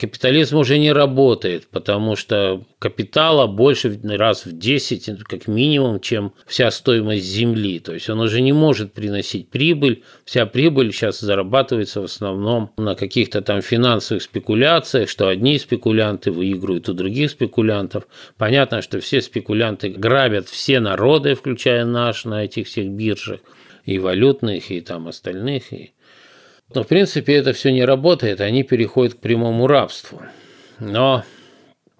[0.00, 6.70] капитализм уже не работает, потому что капитала больше раз в 10, как минимум, чем вся
[6.70, 7.78] стоимость земли.
[7.80, 10.02] То есть он уже не может приносить прибыль.
[10.24, 16.88] Вся прибыль сейчас зарабатывается в основном на каких-то там финансовых спекуляциях, что одни спекулянты выигрывают
[16.88, 18.06] у других спекулянтов.
[18.38, 23.40] Понятно, что все спекулянты грабят все народы, включая наш, на этих всех биржах
[23.84, 25.92] и валютных, и там остальных, и
[26.72, 30.22] но, в принципе, это все не работает, они переходят к прямому рабству.
[30.78, 31.24] Но,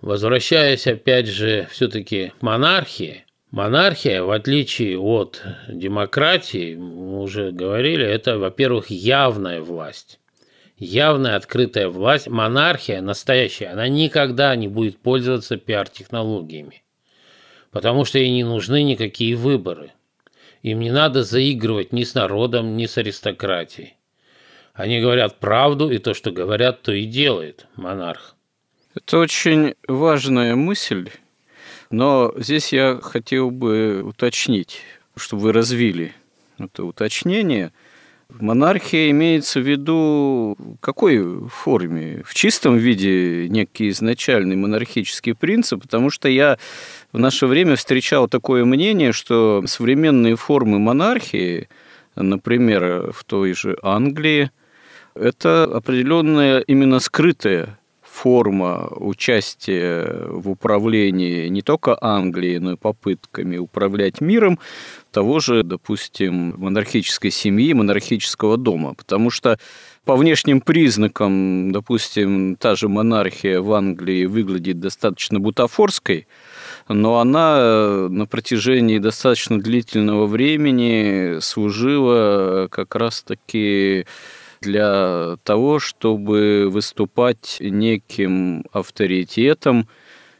[0.00, 8.38] возвращаясь, опять же, все-таки к монархии, монархия, в отличие от демократии, мы уже говорили, это,
[8.38, 10.20] во-первых, явная власть.
[10.78, 16.82] Явная открытая власть, монархия настоящая, она никогда не будет пользоваться пиар-технологиями,
[17.70, 19.92] потому что ей не нужны никакие выборы.
[20.62, 23.96] Им не надо заигрывать ни с народом, ни с аристократией.
[24.80, 28.34] Они говорят правду, и то, что говорят, то и делает монарх.
[28.94, 31.10] Это очень важная мысль,
[31.90, 34.80] но здесь я хотел бы уточнить,
[35.16, 36.14] чтобы вы развили
[36.58, 37.72] это уточнение.
[38.30, 42.22] Монархия имеется в виду в какой форме?
[42.24, 46.56] В чистом виде некий изначальный монархический принцип, потому что я
[47.12, 51.68] в наше время встречал такое мнение, что современные формы монархии,
[52.16, 54.50] например, в той же Англии,
[55.20, 64.20] это определенная именно скрытая форма участия в управлении не только Англией, но и попытками управлять
[64.20, 64.58] миром
[65.12, 68.94] того же, допустим, монархической семьи, монархического дома.
[68.94, 69.58] Потому что
[70.04, 76.26] по внешним признакам, допустим, та же монархия в Англии выглядит достаточно бутафорской,
[76.88, 84.06] но она на протяжении достаточно длительного времени служила как раз-таки
[84.60, 89.88] для того, чтобы выступать неким авторитетом,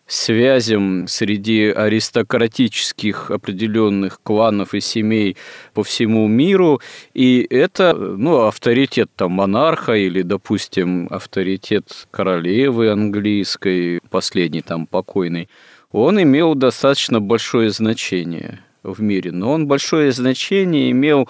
[0.07, 5.37] связям среди аристократических определенных кланов и семей
[5.73, 6.81] по всему миру.
[7.15, 15.49] И это ну, авторитет там, монарха или, допустим, авторитет королевы английской, последний там покойный,
[15.93, 19.33] он имел достаточно большое значение в мире.
[19.33, 21.29] Но он большое значение имел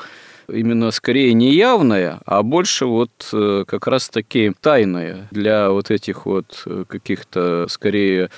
[0.53, 6.63] именно скорее не явное, а больше вот э, как раз-таки тайное для вот этих вот
[6.67, 8.31] э, каких-то скорее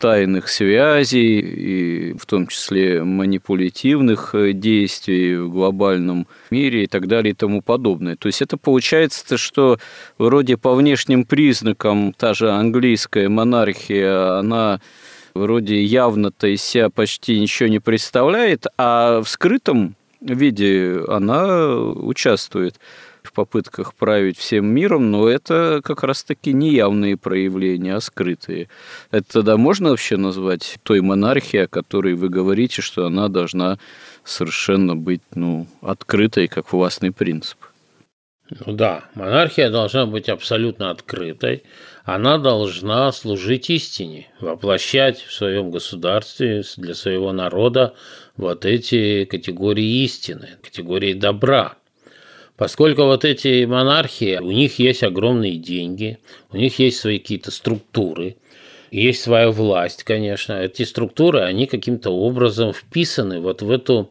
[0.00, 7.32] тайных связей, и в том числе манипулятивных э, действий в глобальном мире и так далее
[7.32, 8.16] и тому подобное.
[8.16, 9.78] То есть это получается, что
[10.18, 14.80] вроде по внешним признакам та же английская монархия, она
[15.34, 22.76] вроде явно-то из себя почти ничего не представляет, а в скрытом виде она участвует
[23.22, 28.68] в попытках править всем миром, но это как раз-таки не явные проявления, а скрытые.
[29.10, 33.78] Это тогда можно вообще назвать той монархией, о которой вы говорите, что она должна
[34.24, 37.58] совершенно быть ну, открытой, как властный принцип?
[38.66, 41.62] Ну да, монархия должна быть абсолютно открытой.
[42.04, 47.94] Она должна служить истине, воплощать в своем государстве для своего народа
[48.36, 51.76] вот эти категории истины, категории добра.
[52.56, 56.18] Поскольку вот эти монархии, у них есть огромные деньги,
[56.52, 58.36] у них есть свои какие-то структуры,
[58.90, 60.54] есть своя власть, конечно.
[60.54, 64.10] Эти структуры, они каким-то образом вписаны вот в эту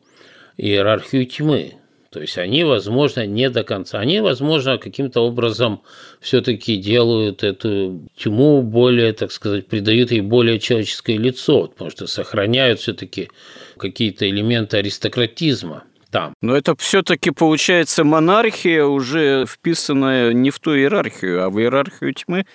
[0.58, 1.74] иерархию тьмы.
[2.10, 4.00] То есть они, возможно, не до конца.
[4.00, 5.82] Они, возможно, каким-то образом
[6.20, 12.80] все-таки делают эту тьму более, так сказать, придают ей более человеческое лицо, потому что сохраняют
[12.80, 13.30] все-таки
[13.78, 16.34] какие-то элементы аристократизма там.
[16.42, 22.46] Но это все-таки получается монархия, уже вписанная не в ту иерархию, а в иерархию тьмы.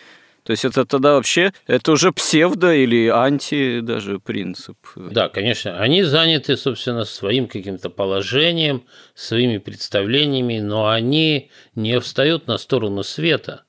[0.45, 4.77] То есть это тогда вообще, это уже псевдо или анти даже принцип.
[4.95, 5.79] Да, конечно.
[5.79, 8.85] Они заняты, собственно, своим каким-то положением,
[9.15, 13.63] своими представлениями, но они не встают на сторону света.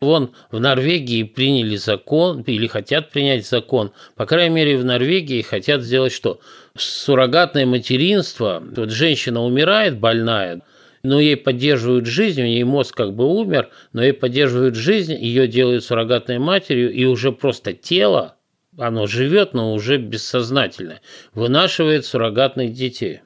[0.00, 3.92] Вон в Норвегии приняли закон или хотят принять закон.
[4.16, 6.40] По крайней мере, в Норвегии хотят сделать что?
[6.76, 8.62] Суррогатное материнство.
[8.76, 10.60] Вот женщина умирает больная,
[11.06, 15.46] но ей поддерживают жизнь, у нее мозг как бы умер, но ей поддерживают жизнь, ее
[15.46, 18.36] делают суррогатной матерью, и уже просто тело,
[18.76, 21.00] оно живет, но уже бессознательно,
[21.32, 23.20] вынашивает суррогатных детей.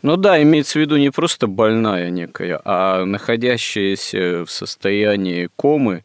[0.00, 6.04] Ну да, имеется в виду не просто больная некая, а находящаяся в состоянии комы,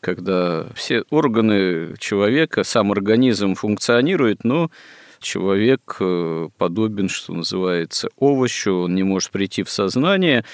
[0.00, 4.70] когда все органы человека, сам организм функционирует, но
[5.24, 10.44] человек э, подобен, что называется, овощу, он не может прийти в сознание,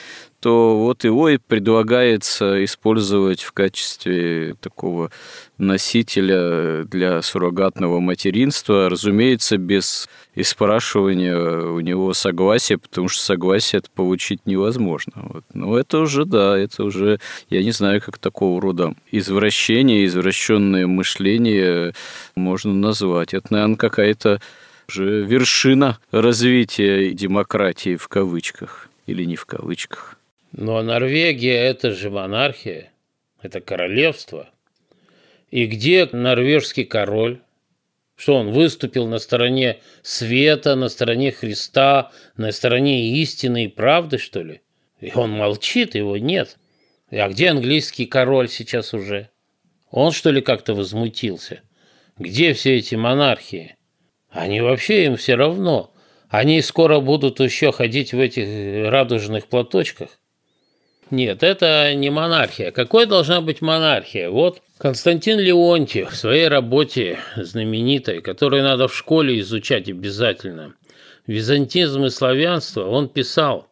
[0.41, 5.11] то вот его и предлагается использовать в качестве такого
[5.59, 14.47] носителя для суррогатного материнства, разумеется, без испрашивания у него согласия, потому что согласие это получить
[14.47, 15.13] невозможно.
[15.17, 15.45] Вот.
[15.53, 21.93] Но это уже, да, это уже, я не знаю, как такого рода извращение, извращенное мышление
[22.35, 23.35] можно назвать.
[23.35, 24.41] Это, наверное, какая-то
[24.91, 30.19] уже вершина развития демократии в кавычках или не в кавычках.
[30.51, 32.91] Но Норвегия– это же монархия,
[33.41, 34.51] это королевство.
[35.53, 37.41] И где норвежский король?
[38.17, 44.43] Что он выступил на стороне света, на стороне Христа, на стороне истины и правды, что
[44.43, 44.61] ли?
[45.01, 46.59] И он молчит, его нет.
[47.11, 49.31] А где английский король сейчас уже?
[49.91, 51.61] Он, что ли, как-то возмутился?
[52.19, 53.77] Где все эти монархии?
[54.31, 55.93] Они вообще им все равно.
[56.29, 60.11] Они скоро будут еще ходить в этих радужных платочках.
[61.11, 62.71] Нет, это не монархия.
[62.71, 64.31] Какой должна быть монархия?
[64.31, 70.75] Вот Константин Леонтьев в своей работе знаменитой, которую надо в школе изучать обязательно,
[71.27, 73.69] «Византизм и славянство», он писал,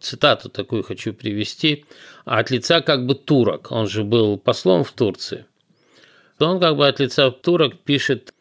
[0.00, 1.84] цитату такую хочу привести,
[2.24, 5.46] от лица как бы турок, он же был послом в Турции,
[6.40, 8.34] он как бы от лица турок пишет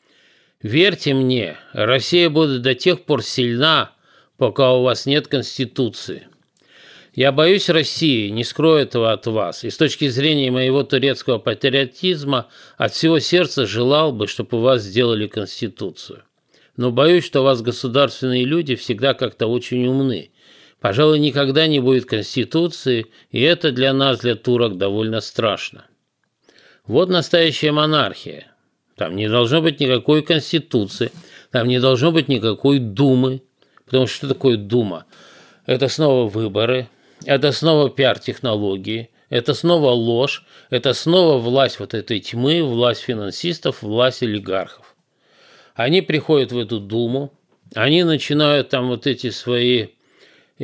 [0.62, 3.91] «Верьте мне, Россия будет до тех пор сильна,
[4.38, 6.28] пока у вас нет Конституции».
[7.14, 9.64] Я боюсь России, не скрою этого от вас.
[9.64, 12.47] И с точки зрения моего турецкого патриотизма,
[12.78, 16.24] от всего сердца желал бы, чтобы у вас сделали Конституцию.
[16.78, 20.32] Но боюсь, что у вас государственные люди всегда как-то очень умны.
[20.80, 25.88] Пожалуй, никогда не будет Конституции, и это для нас, для турок, довольно страшно.
[26.86, 28.49] Вот настоящая монархия.
[29.00, 31.14] Там не должно быть никакой конституции,
[31.52, 33.41] там не должно быть никакой думы.
[33.86, 35.06] Потому что что такое дума?
[35.66, 36.89] Это снова выборы,
[37.24, 44.22] это снова пиар-технологии, это снова ложь, это снова власть вот этой тьмы, власть финансистов, власть
[44.22, 44.93] олигархов.
[45.76, 47.32] Они приходят в эту думу,
[47.76, 49.88] они начинают там вот эти свои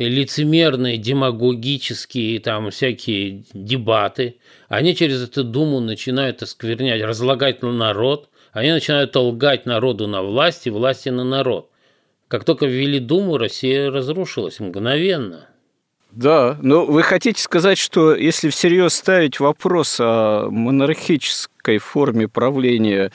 [0.04, 4.36] лицемерные, демагогические там всякие дебаты,
[4.68, 10.66] они через эту думу начинают осквернять, разлагать на народ, они начинают лгать народу на власть
[10.66, 11.70] и власти на народ.
[12.28, 15.48] Как только ввели думу, Россия разрушилась мгновенно.
[16.10, 23.12] Да, но вы хотите сказать, что если всерьез ставить вопрос о монархической форме правления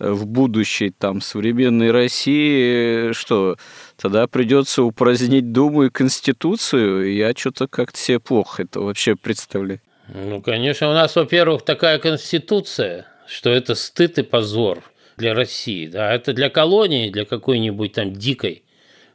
[0.00, 3.56] в будущей там современной России, что
[4.00, 7.14] тогда придется упразднить Думу и Конституцию?
[7.14, 9.80] Я что-то как-то себе плохо это вообще представляю.
[10.12, 14.82] Ну, конечно, у нас, во-первых, такая Конституция, что это стыд и позор
[15.16, 15.86] для России.
[15.86, 16.12] Да?
[16.12, 18.64] Это для колонии, для какой-нибудь там дикой,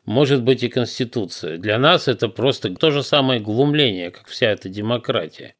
[0.05, 1.57] может быть и Конституция.
[1.57, 5.55] Для нас это просто то же самое глумление, как вся эта демократия.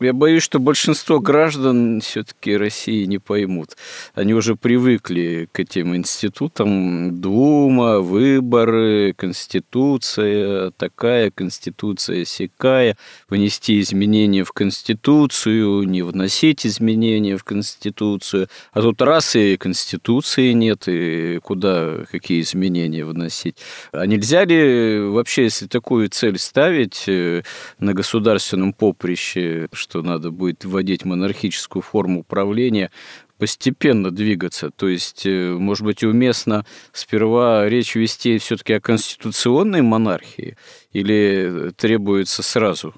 [0.00, 3.76] Я боюсь, что большинство граждан все-таки России не поймут.
[4.14, 7.20] Они уже привыкли к этим институтам.
[7.20, 12.96] Дума, выборы, конституция, такая конституция, сякая.
[13.28, 18.48] Внести изменения в конституцию, не вносить изменения в конституцию.
[18.72, 23.58] А тут раз и конституции нет, и куда какие изменения вносить.
[23.92, 27.44] А нельзя ли вообще, если такую цель ставить э,
[27.78, 32.90] на государственном поприще, что надо будет вводить монархическую форму управления,
[33.38, 34.70] постепенно двигаться.
[34.70, 40.56] То есть, э, может быть, уместно сперва речь вести все-таки о конституционной монархии
[40.92, 42.94] или требуется сразу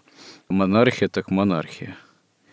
[0.49, 1.97] монархия так монархия?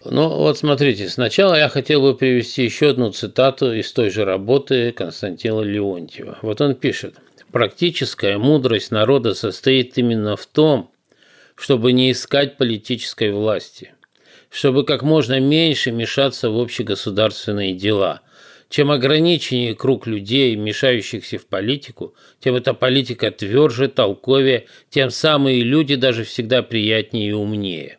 [0.04, 4.92] Ну, вот смотрите, сначала я хотел бы привести еще одну цитату из той же работы
[4.92, 6.40] Константина Леонтьева.
[6.42, 7.16] Вот он пишет.
[7.52, 10.90] «Практическая мудрость народа состоит именно в том,
[11.56, 13.94] чтобы не искать политической власти,
[14.54, 18.22] чтобы как можно меньше мешаться в общегосударственные дела.
[18.70, 25.96] Чем ограниченнее круг людей, мешающихся в политику, тем эта политика тверже, толковее, тем самые люди
[25.96, 27.98] даже всегда приятнее и умнее.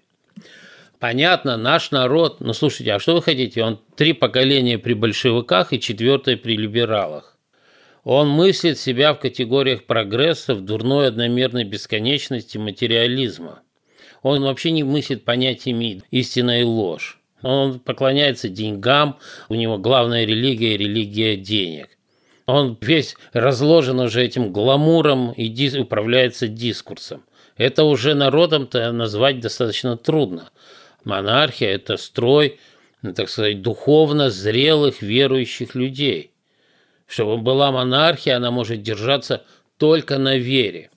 [1.01, 3.65] Понятно, наш народ, ну слушайте, а что вы хотите?
[3.65, 7.37] Он три поколения при большевиках и четвертое при либералах.
[8.05, 13.64] Он мыслит себя в категориях прогресса, в дурной одномерной бесконечности материализма.
[14.25, 17.21] Он вообще не мыслит понятиями истина и ложь.
[17.43, 19.19] Он поклоняется деньгам,
[19.51, 21.91] у него главная религия– религия денег.
[22.47, 27.23] Он весь разложен уже этим гламуром и дис- управляется дискурсом.
[27.59, 30.49] Это уже народом-то назвать достаточно трудно.
[31.05, 32.59] Монархия– это строй,
[33.15, 36.33] так сказать, духовно зрелых верующих людей.
[37.07, 39.45] Чтобы была монархия, она может держаться
[39.77, 40.91] только на вере.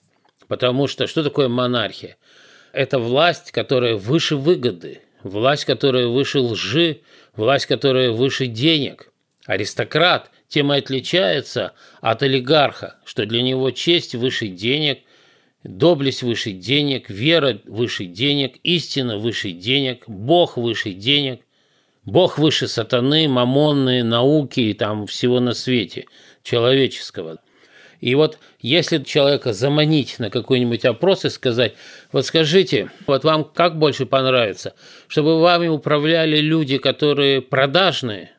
[0.48, 2.16] Потому что что такое монархия?
[2.72, 7.00] Это власть, которая выше выгоды, власть, которая выше лжи,
[7.36, 9.12] власть, которая выше денег.
[9.46, 15.00] Аристократ тем и отличается от олигарха, что для него честь выше денег,
[15.62, 21.42] доблесть выше денег, вера выше денег, истина выше денег, Бог выше денег,
[22.04, 26.06] Бог выше сатаны, мамонные, науки и там всего на свете
[26.42, 27.38] человеческого.
[28.00, 31.74] И вот если человека заманить на какой-нибудь опрос и сказать,
[32.12, 34.74] вот скажите, вот вам как больше понравится,
[35.08, 38.30] чтобы вами управляли люди, которые продажные,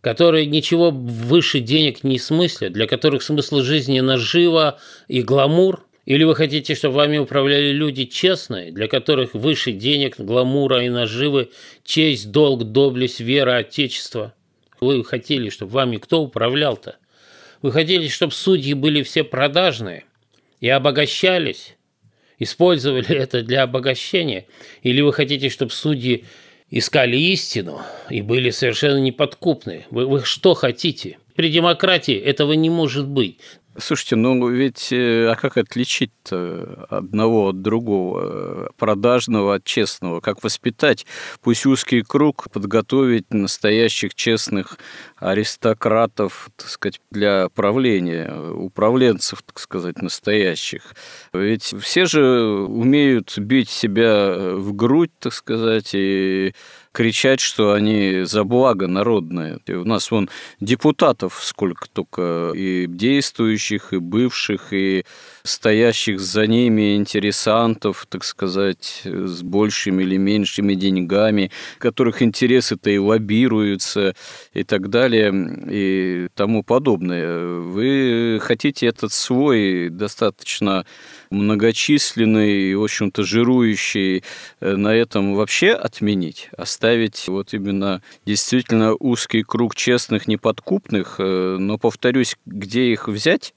[0.00, 6.34] которые ничего выше денег не смыслят, для которых смысл жизни нажива и гламур, или вы
[6.34, 11.50] хотите, чтобы вами управляли люди честные, для которых выше денег, гламура и наживы
[11.84, 14.34] честь, долг, доблесть, вера, отечество?
[14.80, 16.96] Вы хотели, чтобы вами кто управлял-то?
[17.62, 20.04] Вы хотели, чтобы судьи были все продажные
[20.60, 21.76] и обогащались,
[22.38, 24.46] использовали это для обогащения?
[24.82, 26.24] Или вы хотите, чтобы судьи
[26.70, 29.86] искали истину и были совершенно неподкупны?
[29.90, 31.18] Вы, вы что хотите?
[31.34, 33.38] При демократии этого не может быть.
[33.80, 40.20] Слушайте, ну ведь э, а как отличить одного от другого, продажного от честного?
[40.20, 41.06] Как воспитать,
[41.42, 44.78] пусть узкий круг, подготовить настоящих честных
[45.16, 50.94] аристократов, так сказать, для правления, управленцев, так сказать, настоящих?
[51.32, 52.22] Ведь все же
[52.68, 56.54] умеют бить себя в грудь, так сказать, и
[56.92, 59.60] кричать, что они за благо народное.
[59.66, 60.28] И у нас вон
[60.60, 65.04] депутатов сколько только и действующих, и бывших, и
[65.42, 74.14] стоящих за ними интересантов, так сказать, с большими или меньшими деньгами, которых интересы-то и лоббируются
[74.52, 75.32] и так далее
[75.70, 77.60] и тому подобное.
[77.60, 80.84] Вы хотите этот свой достаточно
[81.30, 84.24] многочисленный и, в общем-то, жирующий
[84.60, 91.78] э, на этом вообще отменить, оставить вот именно действительно узкий круг честных, неподкупных, э, но,
[91.78, 93.54] повторюсь, где их взять,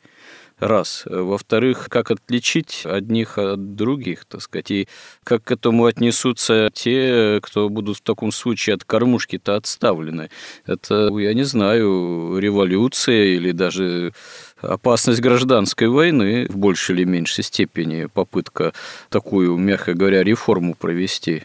[0.68, 1.04] раз.
[1.06, 4.88] Во-вторых, как отличить одних от других, так сказать, и
[5.24, 10.30] как к этому отнесутся те, кто будут в таком случае от кормушки-то отставлены.
[10.66, 14.14] Это, я не знаю, революция или даже
[14.62, 18.74] опасность гражданской войны в большей или меньшей степени, попытка
[19.10, 21.44] такую, мягко говоря, реформу провести.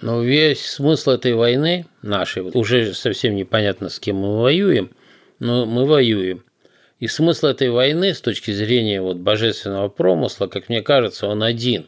[0.00, 4.90] Но весь смысл этой войны нашей, уже совсем непонятно, с кем мы воюем,
[5.40, 6.42] но мы воюем.
[6.98, 11.86] И смысл этой войны с точки зрения вот божественного промысла, как мне кажется, он один.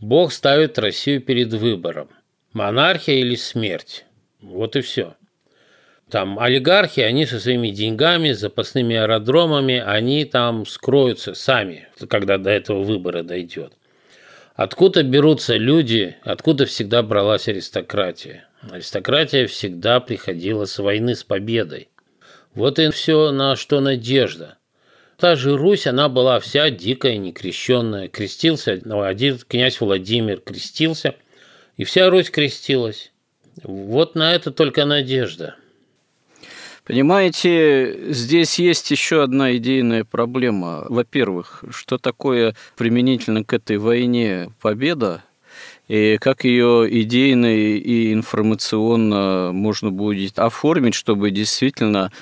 [0.00, 2.08] Бог ставит Россию перед выбором.
[2.52, 4.04] Монархия или смерть.
[4.40, 5.16] Вот и все.
[6.08, 12.84] Там олигархи, они со своими деньгами, запасными аэродромами, они там скроются сами, когда до этого
[12.84, 13.72] выбора дойдет.
[14.54, 18.46] Откуда берутся люди, откуда всегда бралась аристократия?
[18.70, 21.88] Аристократия всегда приходила с войны с победой.
[22.54, 24.58] Вот и все, на что надежда.
[25.16, 28.08] Та же Русь, она была вся дикая, некрещенная.
[28.08, 31.14] Крестился один князь Владимир, крестился,
[31.76, 33.12] и вся Русь крестилась.
[33.62, 35.56] Вот на это только надежда.
[36.84, 40.84] Понимаете, здесь есть еще одна идейная проблема.
[40.88, 45.22] Во-первых, что такое применительно к этой войне победа,
[45.88, 52.12] и как ее идейно и информационно можно будет оформить, чтобы действительно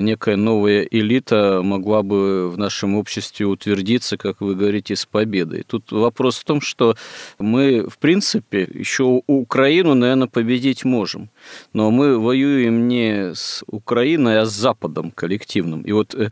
[0.00, 5.64] некая новая элита могла бы в нашем обществе утвердиться, как вы говорите, с победой.
[5.66, 6.96] Тут вопрос в том, что
[7.38, 11.30] мы, в принципе, еще Украину, наверное, победить можем.
[11.72, 15.82] Но мы воюем не с Украиной, а с Западом коллективным.
[15.82, 16.30] И вот э,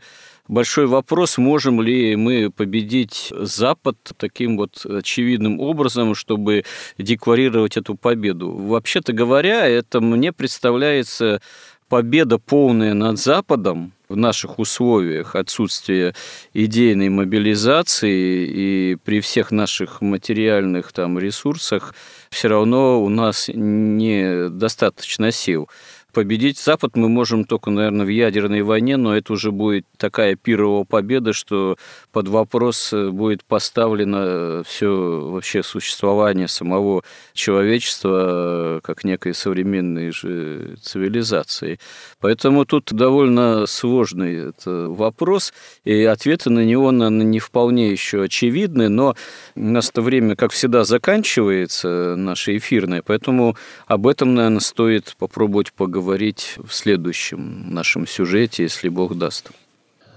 [0.49, 6.65] большой вопрос, можем ли мы победить Запад таким вот очевидным образом, чтобы
[6.97, 8.51] декларировать эту победу.
[8.51, 11.41] Вообще-то говоря, это мне представляется
[11.89, 16.15] победа полная над Западом в наших условиях отсутствия
[16.53, 21.93] идейной мобилизации и при всех наших материальных там ресурсах
[22.29, 25.69] все равно у нас недостаточно сил.
[26.11, 30.83] Победить Запад мы можем только, наверное, в ядерной войне, но это уже будет такая пировая
[30.83, 31.77] победа, что
[32.11, 34.87] под вопрос будет поставлено все
[35.29, 37.03] вообще существование самого
[37.33, 41.79] человечества как некой современной же цивилизации.
[42.19, 45.53] Поэтому тут довольно сложный вопрос,
[45.83, 49.15] и ответы на него, наверное, не вполне еще очевидны, но
[49.55, 53.55] у нас то время, как всегда, заканчивается наше эфирное, поэтому
[53.85, 59.51] об этом, наверное, стоит попробовать поговорить поговорить в следующем нашем сюжете, если Бог даст.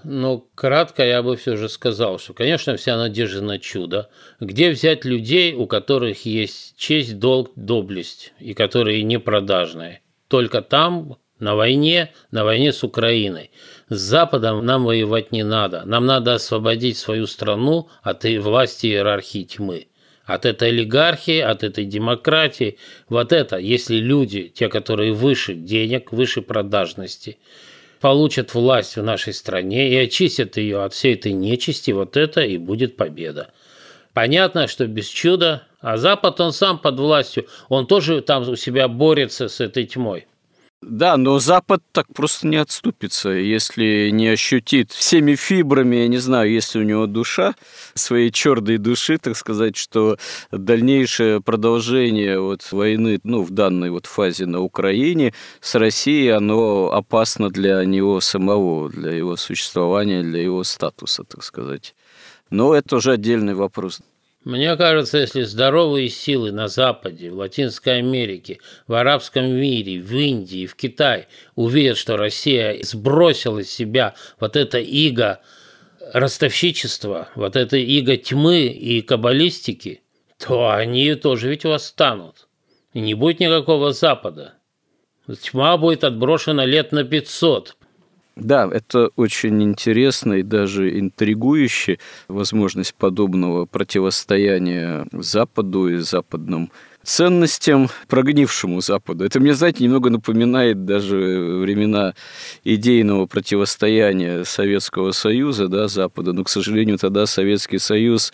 [0.05, 4.09] Ну, кратко я бы все же сказал, что, конечно, вся надежда на чудо.
[4.39, 10.03] Где взять людей, у которых есть честь, долг, доблесть, и которые не продажные?
[10.29, 13.51] Только там, на войне, на войне с Украиной.
[13.89, 15.83] С Западом нам воевать не надо.
[15.85, 19.89] Нам надо освободить свою страну от власти иерархии тьмы
[20.35, 22.79] от этой олигархии, от этой демократии.
[23.09, 27.39] Вот это, если люди, те, которые выше денег, выше продажности,
[28.01, 32.59] получат власть в нашей стране и очистят ее от всей этой нечисти, вот это и
[32.59, 33.53] будет победа.
[34.13, 38.89] Понятно, что без чуда, а Запад, он сам под властью, он тоже там у себя
[38.89, 40.27] борется с этой тьмой.
[40.83, 46.51] Да, но Запад так просто не отступится, если не ощутит всеми фибрами, я не знаю,
[46.51, 47.55] если у него душа,
[47.95, 50.19] своей черной души, так сказать, что
[50.51, 57.49] дальнейшее продолжение вот войны, ну, в данной вот фазе на Украине с Россией, оно опасно
[57.49, 61.95] для него самого, для его существования, для его статуса, так сказать.
[62.51, 64.01] Но это уже отдельный вопрос.
[64.45, 70.67] Мне кажется, если здоровые силы на Западе, в Латинской Америке, в арабском мире, в Индии,
[70.67, 75.41] в Китае увидят, что Россия сбросила из себя вот это иго
[76.13, 80.03] ростовщичества, вот это иго тьмы и каббалистики,
[80.39, 82.49] то они тоже ведь восстанут.
[82.95, 84.55] И не будет никакого Запада.
[85.41, 87.77] Тьма будет отброшена лет на 500,
[88.37, 96.71] да, это очень интересно и даже интригующе, возможность подобного противостояния Западу и западным
[97.03, 99.25] ценностям прогнившему Западу.
[99.25, 102.15] Это мне, знаете, немного напоминает даже времена
[102.65, 106.33] идейного противостояния Советского Союза, да, Запада.
[106.33, 108.33] Но, к сожалению, тогда Советский Союз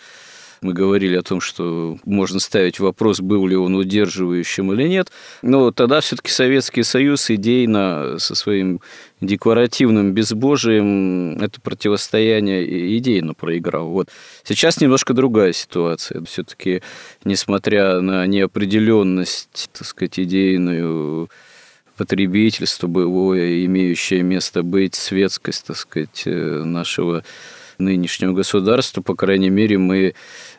[0.60, 5.10] мы говорили о том, что можно ставить вопрос, был ли он удерживающим или нет.
[5.42, 8.80] Но тогда все-таки Советский Союз идейно со своим
[9.20, 13.88] декларативным безбожием это противостояние идейно проиграл.
[13.88, 14.08] Вот.
[14.44, 16.22] Сейчас немножко другая ситуация.
[16.24, 16.82] Все-таки,
[17.24, 21.28] несмотря на неопределенность, так сказать, идейную
[21.96, 27.24] потребительство боевое, имеющее место быть, светскость, так сказать, э, нашего
[27.78, 30.14] нынешнего государства, по крайней мере, мы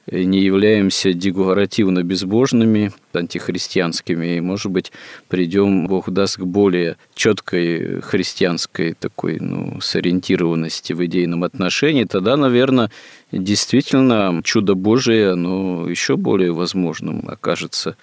[0.08, 4.92] не являемся декларативно безбожными, антихристианскими, и, может быть,
[5.28, 12.92] придем, Бог даст, к более четкой христианской такой, ну, сориентированности в идейном отношении, тогда, наверное,
[13.32, 17.96] действительно чудо Божие, оно еще более возможным окажется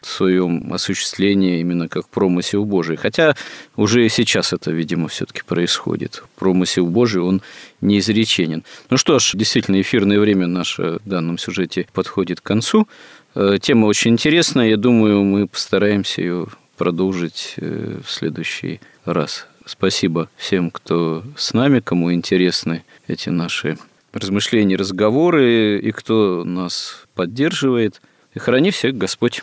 [0.00, 2.96] в своем осуществлении именно как промысел Божий.
[2.96, 3.34] Хотя
[3.76, 6.22] уже сейчас это, видимо, все-таки происходит.
[6.36, 7.42] Промысел Божий, он
[7.80, 8.64] неизреченен.
[8.88, 12.88] Ну что ж, действительно, эфирное время наше в данном сюжете подходит к концу.
[13.34, 14.68] Э, тема очень интересная.
[14.68, 16.46] Я думаю, мы постараемся ее
[16.76, 19.46] продолжить э, в следующий раз.
[19.66, 23.78] Спасибо всем, кто с нами, кому интересны эти наши
[24.12, 28.00] размышления, разговоры, и кто нас поддерживает.
[28.34, 29.42] И храни всех Господь.